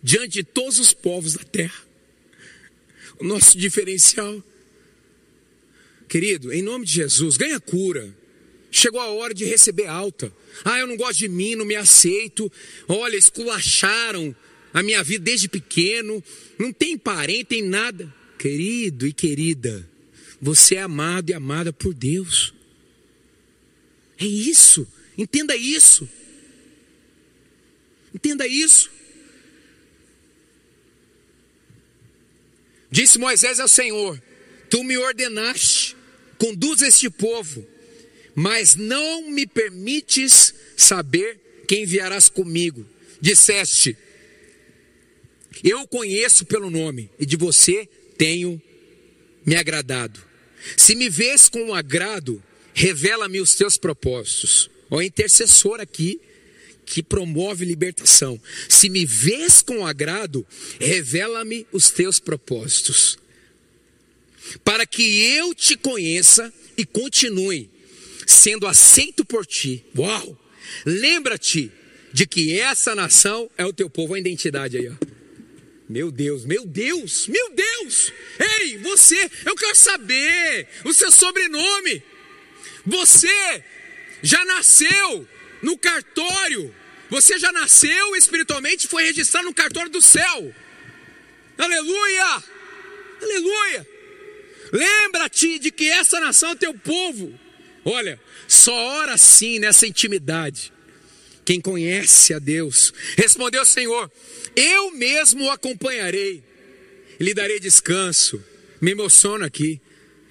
[0.01, 1.85] diante de todos os povos da terra.
[3.19, 4.41] O nosso diferencial,
[6.09, 8.15] querido, em nome de Jesus, ganha cura.
[8.71, 10.33] Chegou a hora de receber alta.
[10.65, 12.53] Ah, eu não gosto de mim, não me aceito.
[12.87, 14.35] Olha, esculacharam
[14.73, 16.23] a minha vida desde pequeno.
[16.57, 18.15] Não tem parente, tem nada.
[18.39, 19.89] Querido e querida,
[20.45, 22.53] você é amado e amada por Deus.
[24.19, 24.87] É isso.
[25.17, 26.07] Entenda isso.
[28.15, 28.91] Entenda isso.
[32.91, 34.23] Disse Moisés ao Senhor:
[34.69, 35.97] Tu me ordenaste,
[36.37, 37.67] conduz este povo,
[38.35, 42.87] mas não me permites saber quem enviarás comigo.
[43.19, 43.97] Disseste:
[45.65, 48.61] Eu o conheço pelo nome, e de você tenho
[49.47, 50.34] me agradado.
[50.77, 54.71] Se me vês com agrado, revela-me os teus propósitos.
[54.91, 56.21] O intercessor aqui
[56.85, 58.41] que promove libertação.
[58.69, 60.47] Se me vês com agrado,
[60.79, 63.19] revela-me os teus propósitos.
[64.63, 67.71] Para que eu te conheça e continue
[68.27, 69.85] sendo aceito por ti.
[69.97, 70.39] Uau!
[70.85, 71.71] Lembra-te
[72.13, 75.14] de que essa nação é o teu povo, a identidade aí, ó.
[75.89, 78.13] Meu Deus, meu Deus, meu Deus!
[78.39, 82.03] Ei, você, eu quero saber o seu sobrenome.
[82.87, 83.65] Você
[84.23, 85.29] já nasceu
[85.63, 86.75] no cartório,
[87.11, 90.55] você já nasceu espiritualmente, foi registrado no cartório do céu.
[91.59, 92.43] Aleluia!
[93.23, 93.87] Aleluia!
[94.73, 97.39] Lembra-te de que essa nação é teu povo.
[97.85, 98.19] Olha,
[98.49, 100.73] só ora assim nessa intimidade.
[101.45, 104.11] Quem conhece a Deus, respondeu o Senhor:
[104.57, 106.43] Eu mesmo o acompanharei,
[107.19, 108.43] lhe darei descanso.
[108.81, 109.81] Me emociono aqui.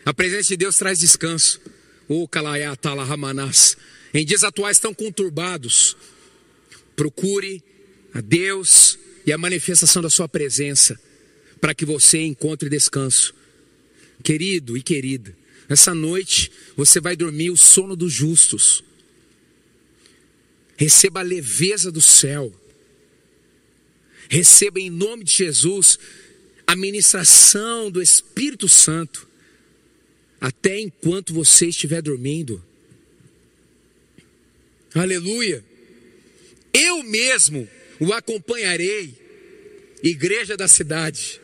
[0.05, 1.59] A presença de Deus traz descanso.
[2.07, 3.77] O Kalayatala Ramanas.
[4.13, 5.97] Em dias atuais tão conturbados,
[6.95, 7.63] procure
[8.13, 10.99] a Deus e a manifestação da Sua presença,
[11.59, 13.33] para que você encontre descanso.
[14.23, 15.35] Querido e querida,
[15.67, 18.83] essa noite você vai dormir o sono dos justos.
[20.77, 22.53] Receba a leveza do céu.
[24.29, 25.99] Receba em nome de Jesus
[26.65, 29.27] a ministração do Espírito Santo
[30.39, 32.63] até enquanto você estiver dormindo.
[34.93, 35.63] Aleluia.
[36.73, 37.67] Eu mesmo
[37.99, 39.13] o acompanharei,
[40.01, 41.39] igreja da cidade,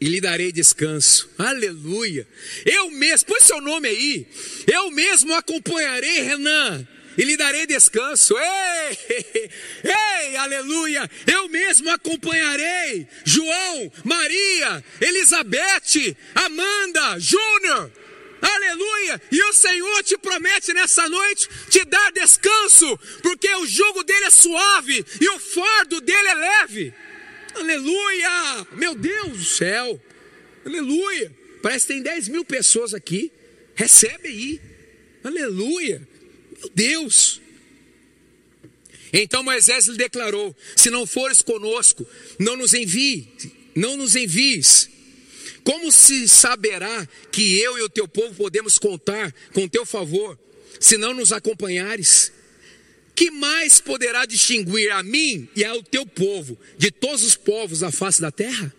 [0.00, 1.28] e lhe darei descanso.
[1.38, 2.26] Aleluia.
[2.64, 4.26] Eu mesmo, põe seu nome aí.
[4.66, 6.86] Eu mesmo o acompanharei, Renan
[7.16, 8.34] e lhe darei descanso.
[8.36, 8.98] Ei,
[9.84, 11.08] ei, aleluia!
[11.26, 17.90] Eu mesmo acompanharei João, Maria, Elizabeth, Amanda, Júnior.
[18.40, 19.20] Aleluia!
[19.32, 24.30] E o Senhor te promete nessa noite te dar descanso, porque o jugo dele é
[24.30, 26.94] suave e o fardo dele é leve.
[27.54, 28.66] Aleluia!
[28.72, 30.00] Meu Deus do céu!
[30.64, 31.32] Aleluia!
[31.62, 33.32] Parece que tem 10 mil pessoas aqui.
[33.74, 34.60] Recebe aí.
[35.24, 36.06] Aleluia!
[36.74, 37.40] Deus!
[39.12, 42.06] Então Moisés lhe declarou: Se não fores conosco,
[42.38, 43.28] não nos envie,
[43.74, 44.90] não nos envies.
[45.64, 50.38] Como se saberá que eu e o teu povo podemos contar com teu favor,
[50.78, 52.32] se não nos acompanhares?
[53.16, 57.90] que mais poderá distinguir a mim e ao teu povo de todos os povos da
[57.90, 58.72] face da terra?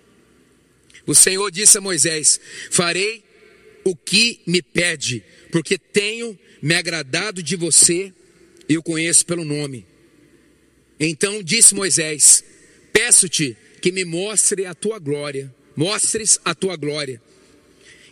[1.07, 3.23] O Senhor disse a Moisés: Farei
[3.83, 8.13] o que me pede, porque tenho me agradado de você
[8.67, 9.85] e o conheço pelo nome.
[10.99, 12.43] Então disse Moisés:
[12.91, 17.21] Peço-te que me mostre a tua glória, mostres a tua glória.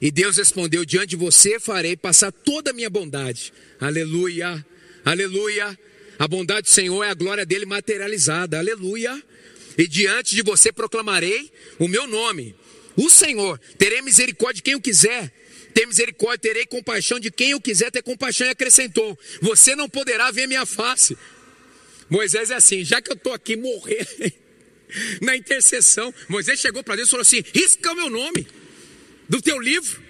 [0.01, 3.51] E Deus respondeu: Diante de você farei passar toda a minha bondade.
[3.77, 4.65] Aleluia,
[5.03, 5.77] aleluia.
[6.17, 8.57] A bondade do Senhor é a glória dele materializada.
[8.57, 9.21] Aleluia.
[9.77, 12.55] E diante de você proclamarei o meu nome.
[12.95, 15.29] O Senhor, terei misericórdia de quem eu quiser.
[15.75, 18.47] Ter misericórdia, terei compaixão de quem eu quiser ter compaixão.
[18.47, 21.17] E acrescentou: Você não poderá ver minha face.
[22.09, 24.07] Moisés é assim, já que eu estou aqui morrer
[25.21, 28.47] na intercessão, Moisés chegou para Deus e falou assim: risca o meu nome
[29.27, 30.01] do teu livro.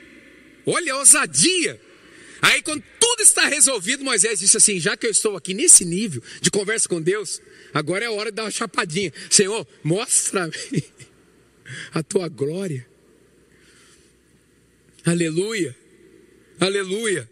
[0.68, 1.82] Olha a ousadia.
[2.42, 6.22] Aí, quando tudo está resolvido, Moisés disse assim: já que eu estou aqui nesse nível
[6.42, 7.42] de conversa com Deus,
[7.74, 9.12] agora é a hora de dar uma chapadinha.
[9.32, 10.54] Senhor, mostra-me
[11.92, 12.86] a tua glória.
[15.06, 15.76] Aleluia,
[16.60, 17.30] aleluia.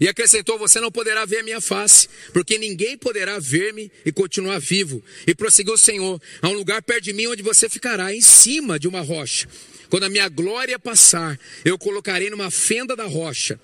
[0.00, 4.58] E acrescentou: Você não poderá ver a minha face, porque ninguém poderá ver-me e continuar
[4.58, 5.02] vivo.
[5.26, 8.78] E prosseguiu o Senhor: Há um lugar perto de mim onde você ficará, em cima
[8.78, 9.48] de uma rocha.
[9.88, 13.58] Quando a minha glória passar, eu colocarei numa fenda da rocha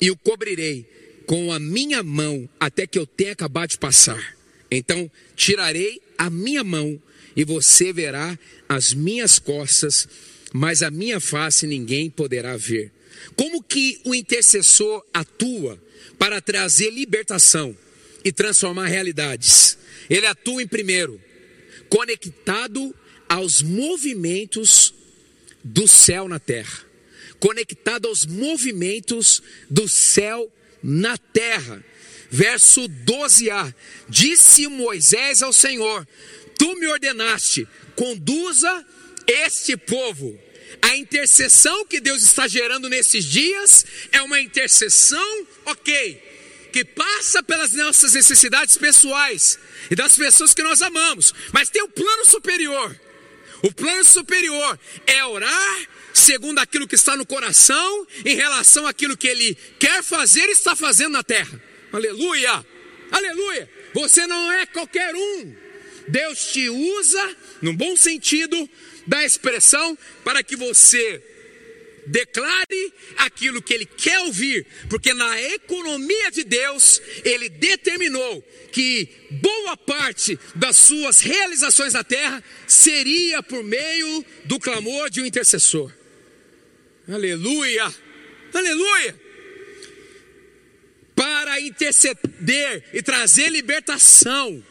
[0.00, 0.86] e o cobrirei
[1.26, 4.36] com a minha mão até que eu tenha acabado de passar.
[4.70, 7.00] Então tirarei a minha mão
[7.36, 10.08] e você verá as minhas costas,
[10.52, 12.92] mas a minha face ninguém poderá ver.
[13.34, 15.80] Como que o intercessor atua
[16.18, 17.76] para trazer libertação
[18.24, 19.78] e transformar realidades?
[20.08, 21.20] Ele atua em primeiro,
[21.88, 22.94] conectado
[23.28, 24.94] aos movimentos
[25.62, 26.84] do céu na terra,
[27.40, 30.50] conectado aos movimentos do céu
[30.82, 31.84] na terra.
[32.30, 33.74] Verso 12a:
[34.08, 36.06] Disse Moisés ao Senhor:
[36.58, 38.84] Tu me ordenaste, conduza
[39.26, 40.38] este povo
[40.82, 46.22] a intercessão que Deus está gerando nesses dias é uma intercessão, ok,
[46.72, 49.58] que passa pelas nossas necessidades pessoais
[49.90, 52.94] e das pessoas que nós amamos, mas tem um plano superior.
[53.62, 59.28] O plano superior é orar segundo aquilo que está no coração em relação àquilo que
[59.28, 61.60] ele quer fazer e está fazendo na terra.
[61.92, 62.64] Aleluia!
[63.10, 63.70] Aleluia!
[63.94, 65.56] Você não é qualquer um.
[66.08, 68.68] Deus te usa, num bom sentido,
[69.06, 71.22] da expressão para que você
[72.06, 78.42] declare aquilo que ele quer ouvir, porque na economia de Deus, ele determinou
[78.72, 85.26] que boa parte das suas realizações na terra seria por meio do clamor de um
[85.26, 85.92] intercessor.
[87.08, 87.92] Aleluia!
[88.52, 89.20] Aleluia!
[91.14, 94.62] Para interceder e trazer libertação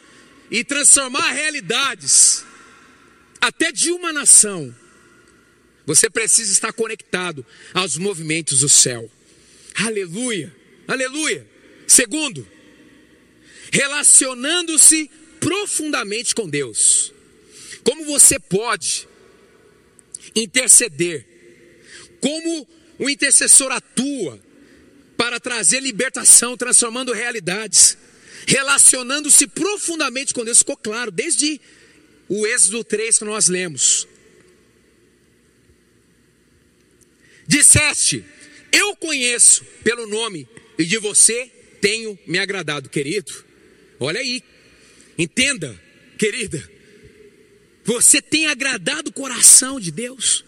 [0.50, 2.45] e transformar realidades
[3.45, 4.75] até de uma nação,
[5.86, 9.10] você precisa estar conectado aos movimentos do céu.
[9.75, 10.51] Aleluia,
[10.88, 11.47] aleluia.
[11.88, 12.47] Segundo,
[13.71, 17.13] relacionando-se profundamente com Deus.
[17.84, 19.08] Como você pode
[20.36, 21.23] interceder?
[22.19, 24.41] Como o intercessor atua
[25.15, 27.95] para trazer libertação, transformando realidades,
[28.47, 30.58] relacionando-se profundamente com Deus?
[30.58, 31.62] Ficou claro desde
[32.28, 34.08] o Êxodo 3 que nós lemos.
[37.48, 38.26] Disseste,
[38.72, 43.32] eu conheço pelo nome, e de você tenho me agradado, querido.
[44.00, 44.44] Olha aí,
[45.18, 45.80] entenda,
[46.18, 46.70] querida,
[47.84, 50.44] você tem agradado o coração de Deus?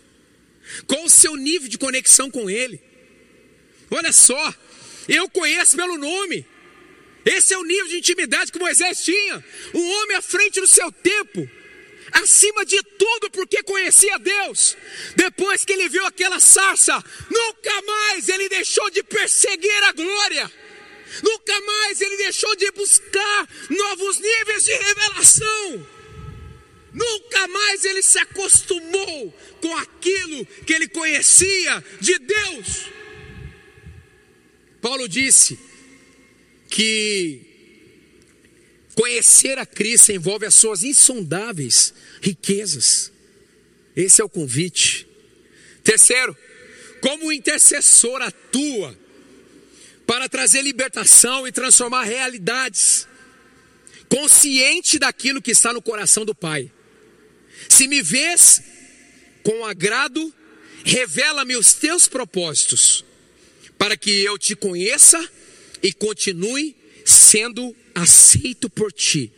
[0.88, 2.82] Qual o seu nível de conexão com Ele?
[3.92, 4.54] Olha só,
[5.08, 6.46] eu conheço pelo nome.
[7.24, 9.44] Esse é o nível de intimidade que Moisés tinha.
[9.74, 11.50] Um homem à frente do seu tempo,
[12.24, 14.76] acima de tudo, porque conhecia Deus.
[15.16, 20.52] Depois que ele viu aquela sarça, nunca mais ele deixou de perseguir a glória.
[21.24, 25.88] Nunca mais ele deixou de buscar novos níveis de revelação.
[26.94, 32.92] Nunca mais ele se acostumou com aquilo que ele conhecia de Deus.
[34.82, 35.58] Paulo disse
[36.70, 37.48] que
[38.98, 43.12] Conhecer a Cristo envolve as suas insondáveis riquezas.
[43.96, 45.08] Esse é o convite.
[45.84, 46.36] Terceiro,
[47.02, 48.98] como intercessor atua
[50.06, 53.08] para trazer libertação e transformar realidades,
[54.08, 56.72] consciente daquilo que está no coração do Pai.
[57.68, 58.62] Se me vês
[59.44, 60.34] com agrado,
[60.86, 63.04] revela-me os teus propósitos,
[63.78, 65.20] para que eu te conheça
[65.84, 69.32] e continue sendo aceito por ti.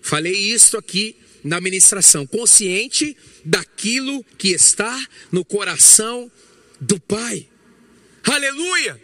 [0.00, 6.30] Falei isso aqui na ministração, consciente daquilo que está no coração
[6.80, 7.48] do Pai.
[8.24, 9.00] Aleluia!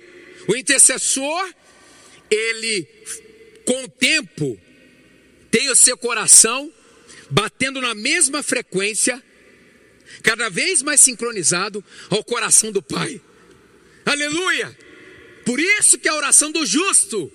[0.49, 1.55] O intercessor,
[2.28, 2.88] ele
[3.64, 4.61] com o tempo
[5.53, 6.72] tem o seu coração
[7.30, 9.22] batendo na mesma frequência,
[10.22, 13.20] cada vez mais sincronizado ao coração do Pai.
[14.05, 14.76] Aleluia!
[15.45, 17.32] Por isso que a oração do justo,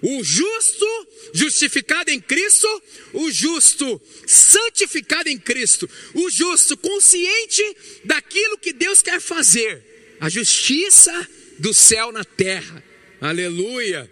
[0.00, 0.86] o justo
[1.32, 2.66] justificado em Cristo,
[3.12, 11.28] o justo santificado em Cristo, o justo consciente daquilo que Deus quer fazer, a justiça
[11.58, 12.82] do céu na terra.
[13.20, 14.10] Aleluia!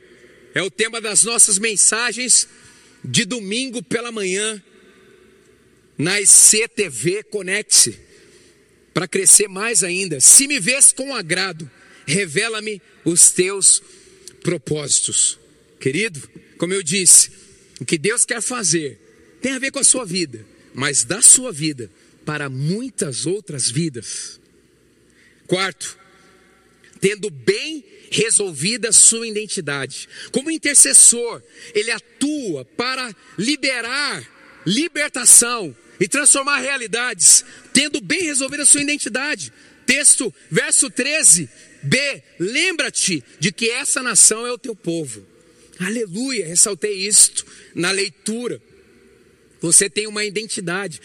[0.54, 2.48] É o tema das nossas mensagens
[3.04, 4.62] de domingo pela manhã
[5.96, 7.98] na ICTV Conecte
[8.92, 10.20] para crescer mais ainda.
[10.20, 11.70] Se me vês com agrado,
[12.06, 13.82] revela-me os teus
[14.42, 15.38] propósitos.
[15.80, 16.20] Querido,
[16.58, 17.32] como eu disse,
[17.80, 19.00] o que Deus quer fazer
[19.40, 21.90] tem a ver com a sua vida, mas da sua vida
[22.24, 24.38] para muitas outras vidas.
[25.46, 25.98] Quarto,
[27.00, 30.08] tendo bem resolvida a sua identidade.
[30.30, 31.42] Como intercessor,
[31.74, 34.22] ele atua para liberar
[34.66, 39.52] libertação e transformar realidades, tendo bem resolvida a sua identidade.
[39.86, 41.48] Texto, verso 13,
[41.82, 45.29] B, lembra-te de que essa nação é o teu povo.
[45.80, 48.60] Aleluia, ressaltei isto na leitura.
[49.62, 51.00] Você tem uma identidade.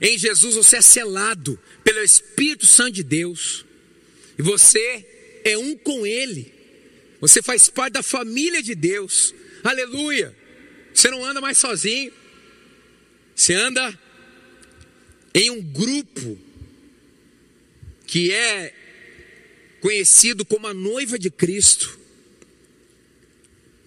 [0.00, 3.64] Em Jesus você é selado pelo Espírito Santo de Deus.
[4.36, 5.06] E você
[5.44, 6.52] é um com Ele.
[7.20, 9.32] Você faz parte da família de Deus.
[9.62, 10.36] Aleluia.
[10.92, 12.12] Você não anda mais sozinho.
[13.34, 13.96] Você anda
[15.32, 16.36] em um grupo
[18.06, 18.74] que é
[19.80, 22.05] conhecido como a noiva de Cristo.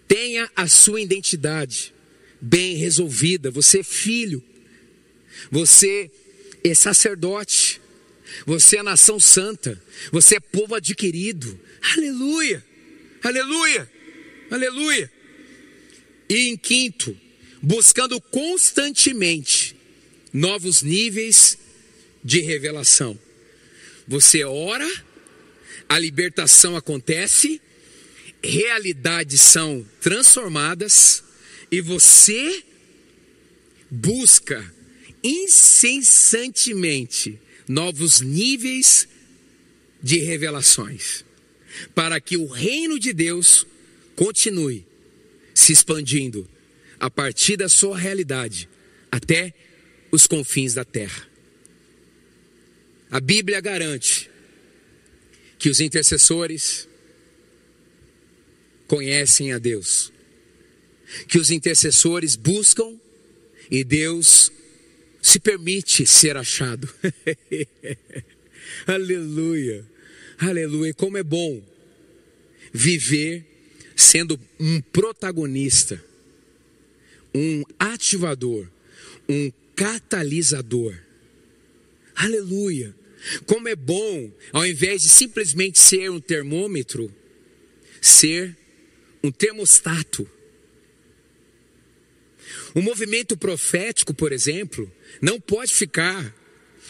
[0.09, 1.93] Tenha a sua identidade
[2.41, 3.51] bem resolvida.
[3.51, 4.43] Você é filho,
[5.51, 6.09] você
[6.63, 7.79] é sacerdote,
[8.43, 9.79] você é nação santa,
[10.11, 11.59] você é povo adquirido.
[11.95, 12.65] Aleluia,
[13.23, 13.91] aleluia,
[14.49, 15.11] aleluia.
[16.27, 17.15] E em quinto,
[17.61, 19.75] buscando constantemente
[20.33, 21.55] novos níveis
[22.23, 23.17] de revelação.
[24.07, 24.89] Você ora,
[25.87, 27.61] a libertação acontece,
[28.43, 31.23] realidades são transformadas
[31.71, 32.63] e você
[33.89, 34.69] busca
[35.23, 39.07] incessantemente novos níveis
[40.01, 41.25] de revelações,
[41.93, 43.67] para que o reino de Deus
[44.15, 44.83] continue
[45.53, 46.49] se expandindo
[46.99, 48.69] a partir da sua realidade
[49.11, 49.53] até
[50.11, 51.27] os confins da terra.
[53.11, 54.29] A Bíblia garante
[55.57, 56.87] que os intercessores
[58.89, 60.11] conhecem a Deus,
[61.27, 62.99] que os intercessores buscam
[63.69, 64.51] e Deus
[65.21, 66.91] se permite ser achado.
[68.87, 69.85] aleluia,
[70.39, 70.93] aleluia.
[70.95, 71.61] Como é bom
[72.73, 73.45] viver
[73.95, 76.03] sendo um protagonista,
[77.33, 78.67] um ativador,
[79.29, 80.97] um catalisador.
[82.15, 82.95] Aleluia.
[83.45, 87.13] Como é bom, ao invés de simplesmente ser um termômetro,
[88.01, 88.57] ser
[89.23, 90.29] um termostato.
[92.73, 94.91] O movimento profético, por exemplo,
[95.21, 96.35] não pode ficar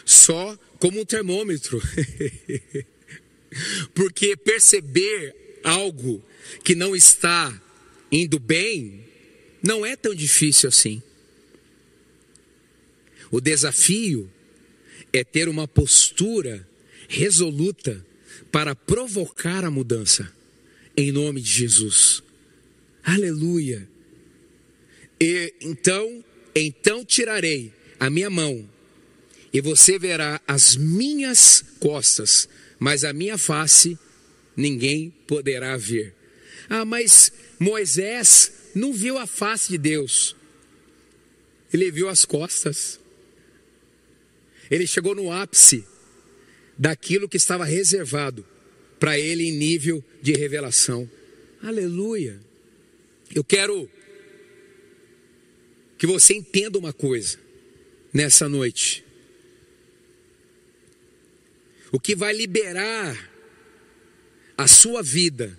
[0.06, 1.82] só como um termômetro.
[3.94, 6.24] Porque perceber algo
[6.64, 7.62] que não está
[8.12, 9.06] indo bem
[9.62, 11.02] não é tão difícil assim.
[13.32, 14.30] O desafio
[15.14, 16.68] é ter uma postura
[17.08, 18.06] resoluta
[18.52, 20.32] para provocar a mudança,
[21.00, 22.22] em nome de Jesus.
[23.04, 23.88] Aleluia.
[25.20, 26.24] E então,
[26.54, 28.70] então tirarei a minha mão,
[29.52, 32.48] e você verá as minhas costas,
[32.78, 33.98] mas a minha face
[34.56, 36.14] ninguém poderá ver.
[36.70, 40.36] Ah, mas Moisés não viu a face de Deus,
[41.74, 43.00] ele viu as costas.
[44.70, 45.84] Ele chegou no ápice
[46.78, 48.46] daquilo que estava reservado
[49.00, 51.10] para ele em nível de revelação.
[51.62, 52.40] Aleluia.
[53.34, 53.90] Eu quero
[55.98, 57.40] que você entenda uma coisa
[58.14, 59.04] nessa noite.
[61.92, 63.32] O que vai liberar
[64.58, 65.58] a sua vida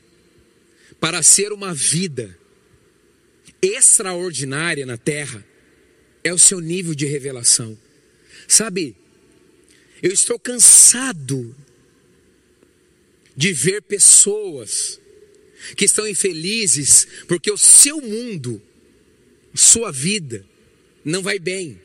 [1.01, 2.39] para ser uma vida
[3.63, 5.45] extraordinária na terra
[6.23, 7.77] é o seu nível de revelação.
[8.47, 8.97] Sabe,
[10.03, 11.55] eu estou cansado
[13.41, 15.01] de ver pessoas
[15.75, 18.61] que estão infelizes porque o seu mundo,
[19.55, 20.45] sua vida,
[21.03, 21.81] não vai bem.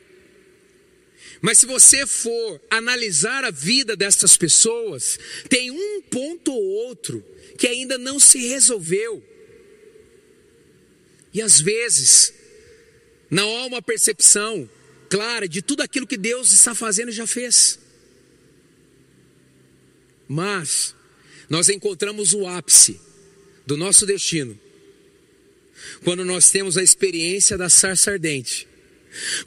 [1.40, 7.24] Mas se você for analisar a vida dessas pessoas, tem um ponto ou outro
[7.56, 9.24] que ainda não se resolveu.
[11.32, 12.34] E às vezes,
[13.30, 14.68] não há uma percepção
[15.08, 17.78] clara de tudo aquilo que Deus está fazendo e já fez.
[20.28, 20.94] Mas
[21.48, 23.00] nós encontramos o ápice
[23.66, 24.58] do nosso destino
[26.04, 28.66] quando nós temos a experiência da sarça ardente.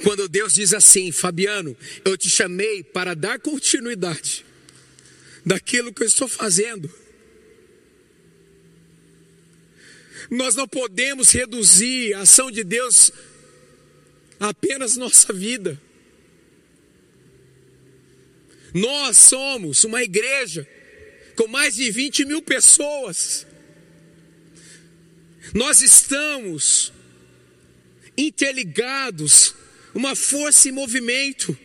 [0.03, 4.45] Quando Deus diz assim, Fabiano, eu te chamei para dar continuidade
[5.45, 6.91] daquilo que eu estou fazendo.
[10.29, 13.11] Nós não podemos reduzir a ação de Deus
[14.39, 15.79] a apenas nossa vida.
[18.73, 20.67] Nós somos uma igreja
[21.39, 23.47] com mais de 20 mil pessoas.
[25.53, 26.91] Nós estamos
[28.17, 29.55] interligados,
[29.95, 31.57] uma força em movimento,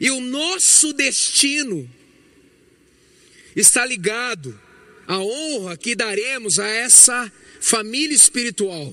[0.00, 1.88] e o nosso destino
[3.54, 4.60] está ligado
[5.06, 8.92] à honra que daremos a essa família espiritual.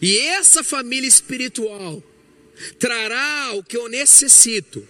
[0.00, 2.02] E essa família espiritual
[2.78, 4.88] trará o que eu necessito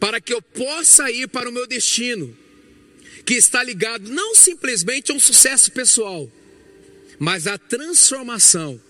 [0.00, 2.36] para que eu possa ir para o meu destino,
[3.24, 6.28] que está ligado não simplesmente a um sucesso pessoal,
[7.18, 8.80] mas a transformação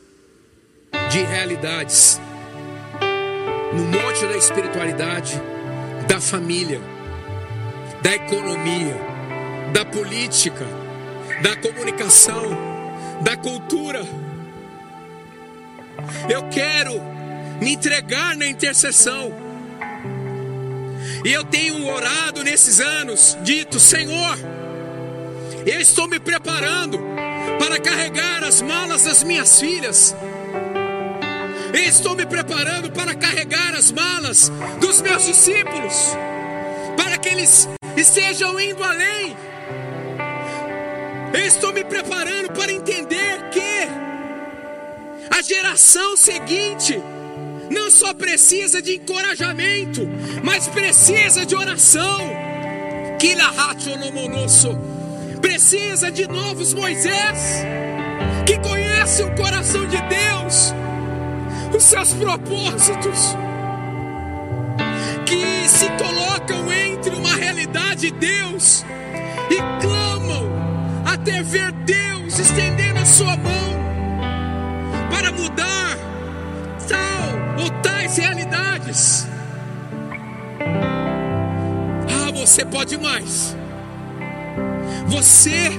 [1.11, 2.21] de realidades
[3.73, 5.33] no monte da espiritualidade,
[6.09, 6.81] da família,
[8.03, 8.97] da economia,
[9.73, 10.65] da política,
[11.43, 12.75] da comunicação
[13.23, 14.03] da cultura.
[16.29, 16.95] Eu quero
[17.61, 19.44] me entregar na intercessão.
[21.25, 24.39] E eu tenho orado nesses anos, dito: Senhor,
[25.67, 26.99] eu estou me preparando
[27.59, 30.15] para carregar as malas das minhas filhas.
[31.73, 34.51] Eu estou me preparando para carregar as malas
[34.81, 36.17] dos meus discípulos,
[36.97, 39.37] para que eles estejam indo além
[41.35, 43.89] eu estou me preparando para entender que
[45.37, 47.03] a geração seguinte
[47.75, 50.09] não só precisa de encorajamento,
[50.43, 52.31] mas precisa de oração.
[55.41, 57.65] Precisa de novos Moisés
[58.47, 60.73] que conhecem o coração de Deus,
[61.77, 63.37] os seus propósitos,
[65.27, 68.85] que se colocam entre uma realidade de Deus
[69.51, 70.49] e clamam
[71.05, 73.84] até ver Deus estendendo a sua mão
[82.09, 83.57] Ah, você pode mais.
[85.07, 85.71] Você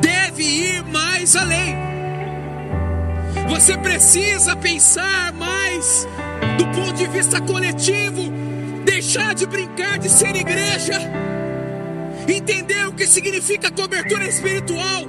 [0.00, 1.76] deve ir mais além.
[3.48, 6.06] Você precisa pensar mais
[6.58, 8.32] do ponto de vista coletivo,
[8.84, 10.98] deixar de brincar de ser igreja
[12.32, 15.04] entender o que significa cobertura espiritual.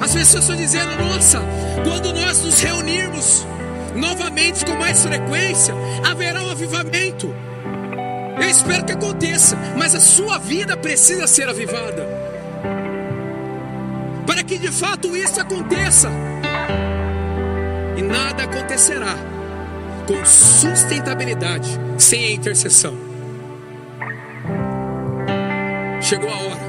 [0.00, 1.40] As pessoas estão dizendo: nossa,
[1.84, 3.46] quando nós nos reunirmos
[3.98, 5.74] novamente com mais frequência,
[6.08, 7.34] haverá um avivamento.
[8.40, 12.06] Eu espero que aconteça, mas a sua vida precisa ser avivada.
[14.26, 16.08] Para que de fato isso aconteça.
[17.96, 19.16] E nada acontecerá
[20.06, 21.68] com sustentabilidade
[21.98, 22.96] sem a intercessão.
[26.00, 26.68] Chegou a hora.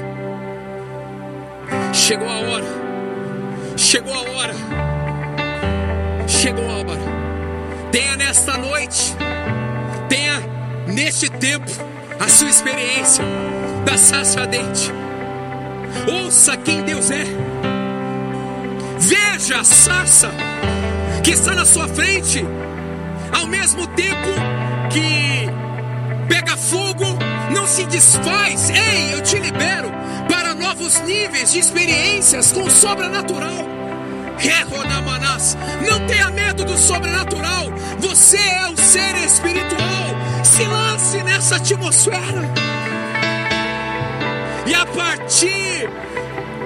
[1.94, 2.64] Chegou a hora.
[3.76, 4.54] Chegou a hora.
[6.26, 7.19] Chegou a hora.
[7.92, 9.16] Tenha nesta noite,
[10.08, 10.40] tenha
[10.86, 11.70] neste tempo
[12.20, 13.24] a sua experiência
[13.84, 14.92] da sarça ardente.
[16.06, 17.24] Ouça quem Deus é.
[18.98, 20.30] Veja a sarça
[21.24, 22.44] que está na sua frente,
[23.36, 24.28] ao mesmo tempo
[24.92, 25.48] que
[26.28, 27.04] pega fogo
[27.52, 28.70] não se desfaz.
[28.70, 29.90] Ei, eu te libero
[30.28, 33.80] para novos níveis de experiências com o sobrenatural.
[35.88, 37.69] Não tenha medo do sobrenatural.
[38.00, 40.06] Você é o ser espiritual.
[40.44, 42.50] Se lance nessa atmosfera.
[44.66, 45.88] E a partir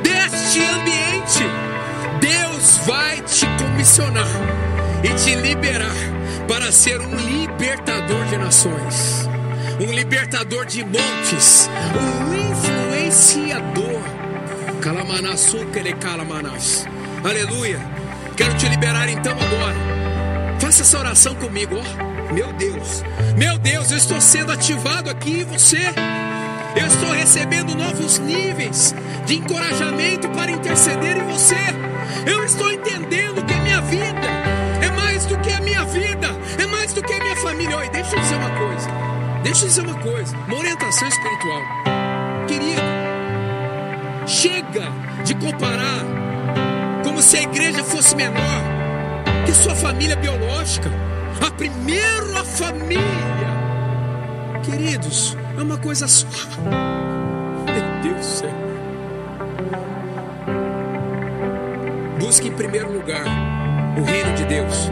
[0.02, 1.44] deste ambiente,
[2.20, 4.26] Deus vai te comissionar
[5.02, 5.94] e te liberar
[6.48, 9.28] para ser um libertador de nações
[9.80, 14.00] um libertador de montes, um influenciador.
[17.24, 17.80] Aleluia.
[18.36, 20.03] Quero te liberar então agora.
[20.60, 22.32] Faça essa oração comigo, ó.
[22.32, 23.02] Meu Deus,
[23.36, 25.44] meu Deus, eu estou sendo ativado aqui.
[25.44, 25.78] Você,
[26.76, 28.94] Eu estou recebendo novos níveis
[29.26, 31.54] de encorajamento para interceder em você.
[32.26, 34.28] Eu estou entendendo que a minha vida
[34.82, 36.28] é mais do que a minha vida,
[36.60, 37.76] é mais do que a minha família.
[37.76, 38.88] Oi, deixa eu dizer uma coisa.
[39.44, 40.36] Deixa eu dizer uma coisa.
[40.48, 41.62] Uma orientação espiritual.
[42.48, 42.82] Querido,
[44.26, 44.92] chega
[45.24, 46.04] de comparar
[47.04, 48.73] como se a igreja fosse menor
[49.44, 50.90] que sua família biológica.
[51.40, 53.02] A primeira família.
[54.62, 56.26] Queridos, é uma coisa só.
[57.66, 58.50] Meu Deus do céu.
[62.18, 63.24] Busque em primeiro lugar
[63.98, 64.90] o reino de Deus.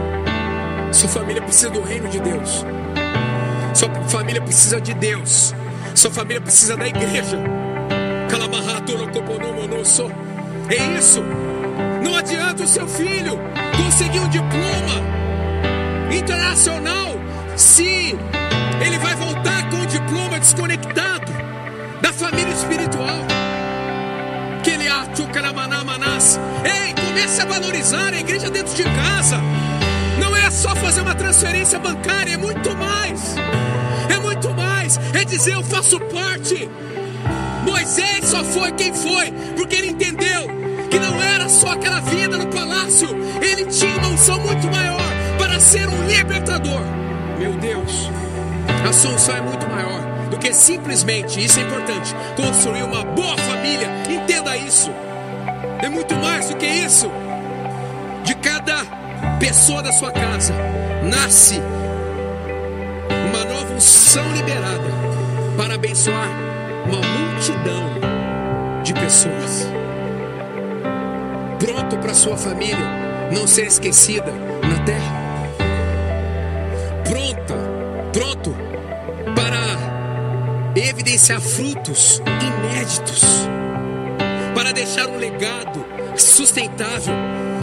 [0.91, 2.65] Sua família precisa do reino de Deus.
[3.73, 5.53] Sua família precisa de Deus.
[5.95, 7.37] Sua família precisa da igreja.
[10.69, 11.23] É isso.
[12.03, 13.39] Não adianta o seu filho
[13.77, 15.01] conseguir um diploma
[16.11, 17.15] internacional
[17.55, 18.15] se
[18.85, 21.31] ele vai voltar com o diploma desconectado
[22.01, 23.17] da família espiritual.
[24.63, 24.89] Que ele
[25.83, 26.39] manás.
[26.63, 29.37] Ei, comece a valorizar a igreja dentro de casa.
[30.19, 33.35] Não é só fazer uma transferência bancária, é muito mais.
[34.09, 34.99] É muito mais.
[35.13, 36.69] É dizer eu faço parte.
[37.65, 40.52] Moisés só foi quem foi, porque ele entendeu
[41.43, 43.09] era só aquela vida no palácio,
[43.41, 45.01] ele tinha uma unção muito maior
[45.37, 46.81] para ser um libertador.
[47.37, 48.09] Meu Deus,
[48.87, 53.37] a sua unção é muito maior do que simplesmente, isso é importante, construir uma boa
[53.39, 53.89] família.
[54.09, 54.89] Entenda isso.
[55.81, 57.11] É muito mais do que isso.
[58.23, 58.85] De cada
[59.37, 60.53] pessoa da sua casa
[61.03, 61.61] nasce
[63.29, 64.89] uma nova unção liberada
[65.57, 66.29] para abençoar
[66.85, 67.89] uma multidão
[68.81, 69.82] de pessoas.
[71.63, 72.75] Pronto para sua família
[73.31, 74.29] não ser esquecida
[74.67, 75.15] na terra.
[77.05, 77.55] Pronta,
[78.11, 78.53] pronto
[79.33, 83.47] para evidenciar frutos inéditos,
[84.53, 85.85] para deixar um legado
[86.17, 87.13] sustentável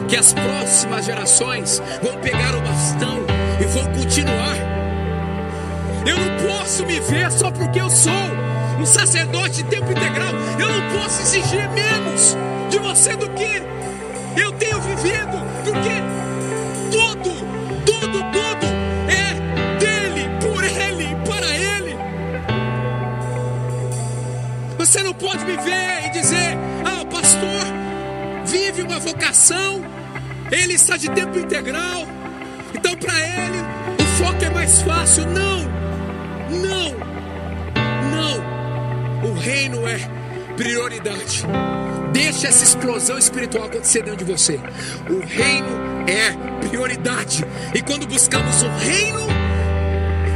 [0.09, 3.19] que as próximas gerações vão pegar o bastão
[3.61, 4.57] e vão continuar.
[6.07, 8.13] Eu não posso me ver só porque eu sou
[8.81, 10.33] um sacerdote de tempo integral.
[10.59, 12.35] Eu não posso exigir menos
[12.71, 13.80] de você do que
[14.41, 16.03] eu tenho vivido, porque
[16.91, 17.31] tudo,
[17.85, 18.67] tudo, tudo
[19.09, 19.35] é
[19.79, 21.97] dele, por ele, para ele.
[24.79, 27.81] Você não pode me ver e dizer: Ah, pastor
[28.47, 29.83] vive uma vocação,
[30.51, 32.07] ele está de tempo integral,
[32.75, 33.59] então para ele
[34.01, 35.27] o foco é mais fácil.
[35.27, 35.61] Não,
[36.51, 36.91] não,
[38.11, 39.31] não.
[39.31, 40.20] O reino é
[40.61, 41.43] prioridade.
[42.13, 44.61] Deixe essa explosão espiritual acontecer dentro de você.
[45.09, 45.69] O reino
[46.07, 47.43] é prioridade.
[47.75, 49.21] E quando buscamos o reino,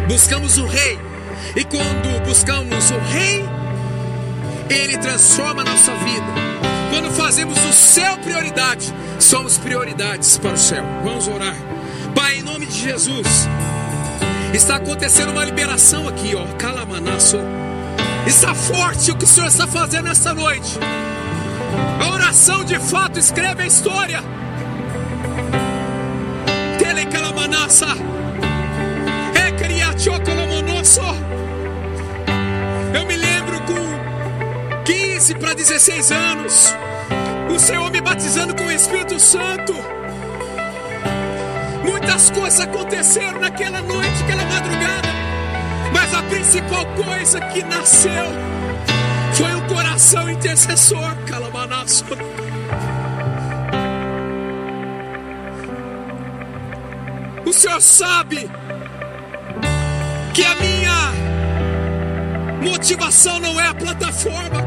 [0.09, 0.99] buscamos o rei.
[1.55, 3.45] E quando buscamos o rei,
[4.71, 6.27] ele transforma a nossa vida.
[6.91, 10.85] Quando fazemos o céu prioridade, somos prioridades para o céu.
[11.05, 11.57] Vamos orar.
[12.15, 13.47] Pai, em nome de Jesus,
[14.55, 16.47] está acontecendo uma liberação aqui, ó.
[16.57, 17.37] Calamanaço.
[18.27, 20.79] Está forte o que o Senhor está fazendo essa noite.
[22.01, 24.23] A oração de fato escreve a história.
[26.79, 27.87] Telecalamanassa.
[32.93, 36.75] Eu me lembro com 15 para 16 anos.
[37.55, 39.75] O Senhor me batizando com o Espírito Santo.
[41.85, 45.24] Muitas coisas aconteceram naquela noite, naquela madrugada.
[45.95, 48.27] Mas a principal coisa que nasceu
[49.33, 52.05] foi um coração intercessor, Calamanaço.
[57.47, 58.51] O Senhor sabe
[60.35, 61.13] que a minha
[62.63, 64.65] motivação não é a plataforma,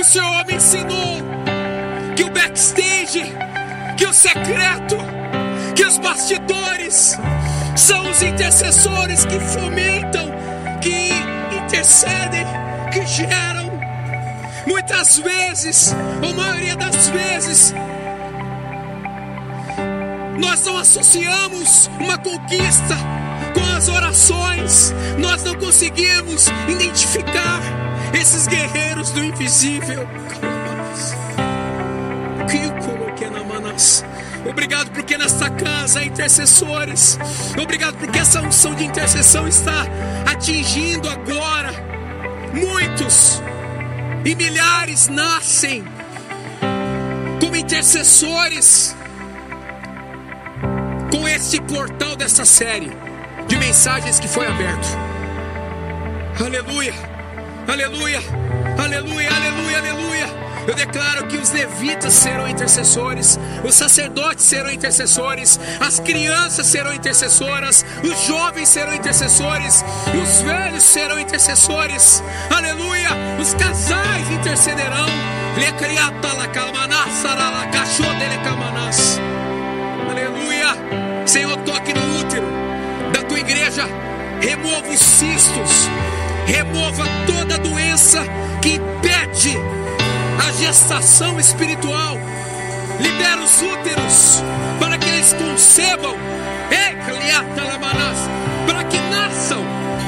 [0.00, 1.20] O Senhor me ensinou
[2.16, 3.22] que o backstage,
[3.98, 4.96] que o secreto,
[5.76, 7.18] que os bastidores
[7.80, 10.30] são os intercessores que fomentam,
[10.82, 11.10] que
[11.64, 12.44] intercedem,
[12.92, 13.70] que geram.
[14.66, 17.74] Muitas vezes, ou maioria das vezes,
[20.38, 22.96] nós não associamos uma conquista
[23.54, 27.62] com as orações, nós não conseguimos identificar
[28.12, 30.06] esses guerreiros do invisível.
[34.44, 37.18] Obrigado porque nesta casa há intercessores.
[37.60, 39.86] Obrigado porque essa unção de intercessão está
[40.30, 41.72] atingindo agora
[42.52, 43.42] muitos
[44.24, 45.84] e milhares nascem
[47.40, 48.94] como intercessores
[51.10, 52.90] com este portal dessa série
[53.46, 54.86] de mensagens que foi aberto.
[56.44, 56.94] Aleluia,
[57.66, 58.20] aleluia,
[58.78, 60.49] aleluia, aleluia, aleluia.
[60.70, 67.84] Eu declaro que os levitas serão intercessores, os sacerdotes serão intercessores, as crianças serão intercessoras,
[68.04, 72.22] os jovens serão intercessores, os velhos serão intercessores.
[72.48, 73.08] Aleluia!
[73.40, 75.08] Os casais intercederão.
[80.08, 81.26] Aleluia!
[81.26, 82.46] Senhor, toque no útero
[83.12, 83.88] da tua igreja,
[84.40, 85.88] remova os cistos,
[86.46, 88.22] remova toda doença
[88.62, 89.58] que impede
[90.40, 92.16] a gestação espiritual.
[92.98, 94.42] Libera os úteros
[94.78, 96.16] para que eles concebam.
[98.66, 99.64] Para que nasçam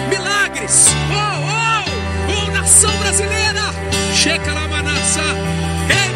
[0.08, 0.86] milagres.
[1.10, 1.84] Oh,
[2.30, 3.62] oh, oh, nação brasileira.
[4.14, 5.20] Checa la manassa.
[5.90, 6.12] Ei.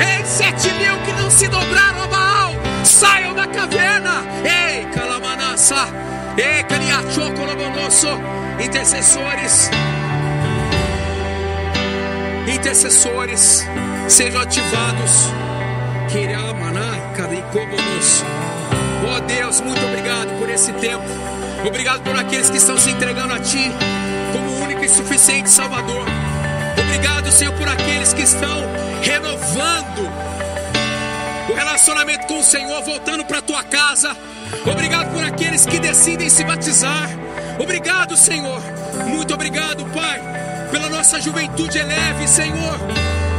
[0.00, 2.54] Ei, sete mil que não se dobraram a Baal.
[2.84, 4.22] Saiam da caverna.
[4.44, 5.88] Ei, Calamanassa.
[6.36, 8.08] Ei, Caniachoco Lobonosso.
[8.58, 9.70] Intercessores
[12.50, 13.64] intercessores
[14.08, 15.28] sejam ativados.
[19.06, 21.04] Oh Deus, muito obrigado por esse tempo.
[21.66, 23.72] Obrigado por aqueles que estão se entregando a Ti
[24.32, 26.04] como único e suficiente Salvador.
[26.78, 28.64] Obrigado, Senhor, por aqueles que estão
[29.02, 30.10] renovando
[31.48, 34.16] o relacionamento com o Senhor, voltando para a tua casa.
[34.66, 37.08] Obrigado por aqueles que decidem se batizar.
[37.58, 38.60] Obrigado, Senhor.
[39.06, 42.78] Muito obrigado, Pai pela nossa juventude eleve, Senhor.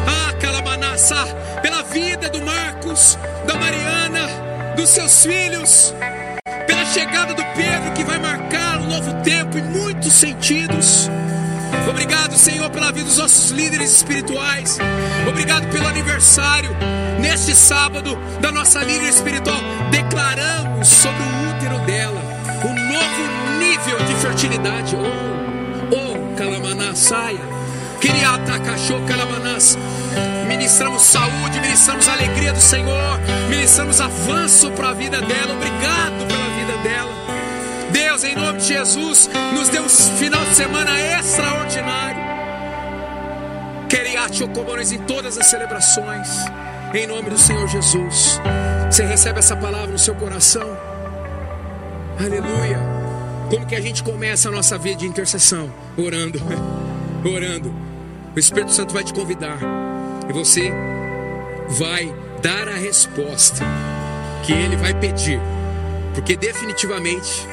[0.07, 1.15] Ah, Calamanassa,
[1.61, 4.27] pela vida do Marcos, da Mariana,
[4.75, 5.93] dos seus filhos,
[6.67, 11.09] pela chegada do Pedro que vai marcar um novo tempo em muitos sentidos.
[11.89, 14.77] Obrigado, Senhor, pela vida dos nossos líderes espirituais.
[15.27, 16.69] Obrigado pelo aniversário
[17.19, 19.59] neste sábado da nossa líder espiritual.
[19.89, 22.21] Declaramos sobre o útero dela
[22.65, 24.95] um novo nível de fertilidade.
[24.95, 25.50] Oh,
[27.01, 27.39] saia.
[30.47, 33.19] Ministramos saúde, ministramos alegria do Senhor,
[33.49, 35.53] ministramos avanço para a vida dela.
[35.53, 37.11] Obrigado pela vida dela.
[37.91, 42.21] Deus, em nome de Jesus, nos deu um final de semana extraordinário.
[43.89, 46.29] Queriate Ocomones em todas as celebrações,
[46.93, 48.39] em nome do Senhor Jesus.
[48.89, 50.77] Você recebe essa palavra no seu coração.
[52.19, 53.00] Aleluia.
[53.51, 55.69] Como que a gente começa a nossa vida de intercessão?
[55.97, 56.39] Orando.
[57.29, 57.75] orando.
[58.33, 59.59] O Espírito Santo vai te convidar
[60.29, 60.71] e você
[61.67, 63.65] vai dar a resposta
[64.45, 65.37] que ele vai pedir,
[66.15, 67.45] porque definitivamente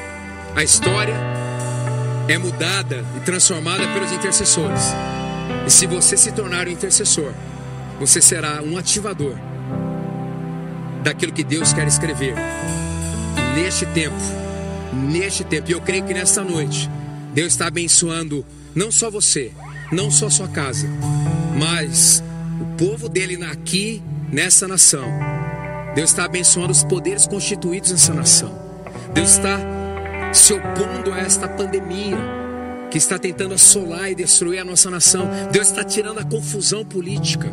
[0.55, 1.17] a história
[2.29, 4.93] é mudada e transformada pelos intercessores.
[5.67, 7.33] E se você se tornar um intercessor,
[7.99, 9.35] você será um ativador
[11.03, 12.35] daquilo que Deus quer escrever
[13.53, 14.48] neste tempo.
[14.93, 16.89] Neste tempo, e eu creio que nesta noite,
[17.33, 19.51] Deus está abençoando não só você,
[19.91, 20.87] não só sua casa,
[21.57, 22.23] mas
[22.59, 25.07] o povo dele aqui nessa nação.
[25.95, 28.69] Deus está abençoando os poderes constituídos nessa nação.
[29.13, 29.59] Deus está
[30.33, 32.17] se opondo a esta pandemia
[32.91, 35.27] que está tentando assolar e destruir a nossa nação.
[35.51, 37.51] Deus está tirando a confusão política.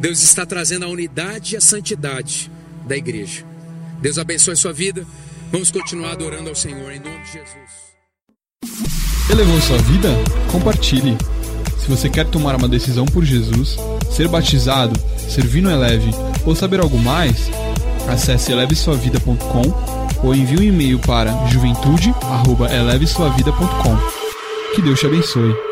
[0.00, 2.50] Deus está trazendo a unidade e a santidade
[2.86, 3.44] da igreja.
[4.00, 5.06] Deus abençoe a sua vida.
[5.50, 7.90] Vamos continuar adorando ao Senhor em nome de Jesus.
[9.28, 10.08] Elevou sua vida?
[10.52, 11.18] Compartilhe.
[11.76, 13.76] Se você quer tomar uma decisão por Jesus,
[14.12, 16.12] ser batizado, servir no Eleve
[16.46, 17.50] ou saber algo mais,
[18.08, 19.62] acesse elevesuavida.com
[20.22, 23.96] ou envie um e-mail para juventude@elevesuavida.com.
[24.74, 25.69] Que Deus te abençoe.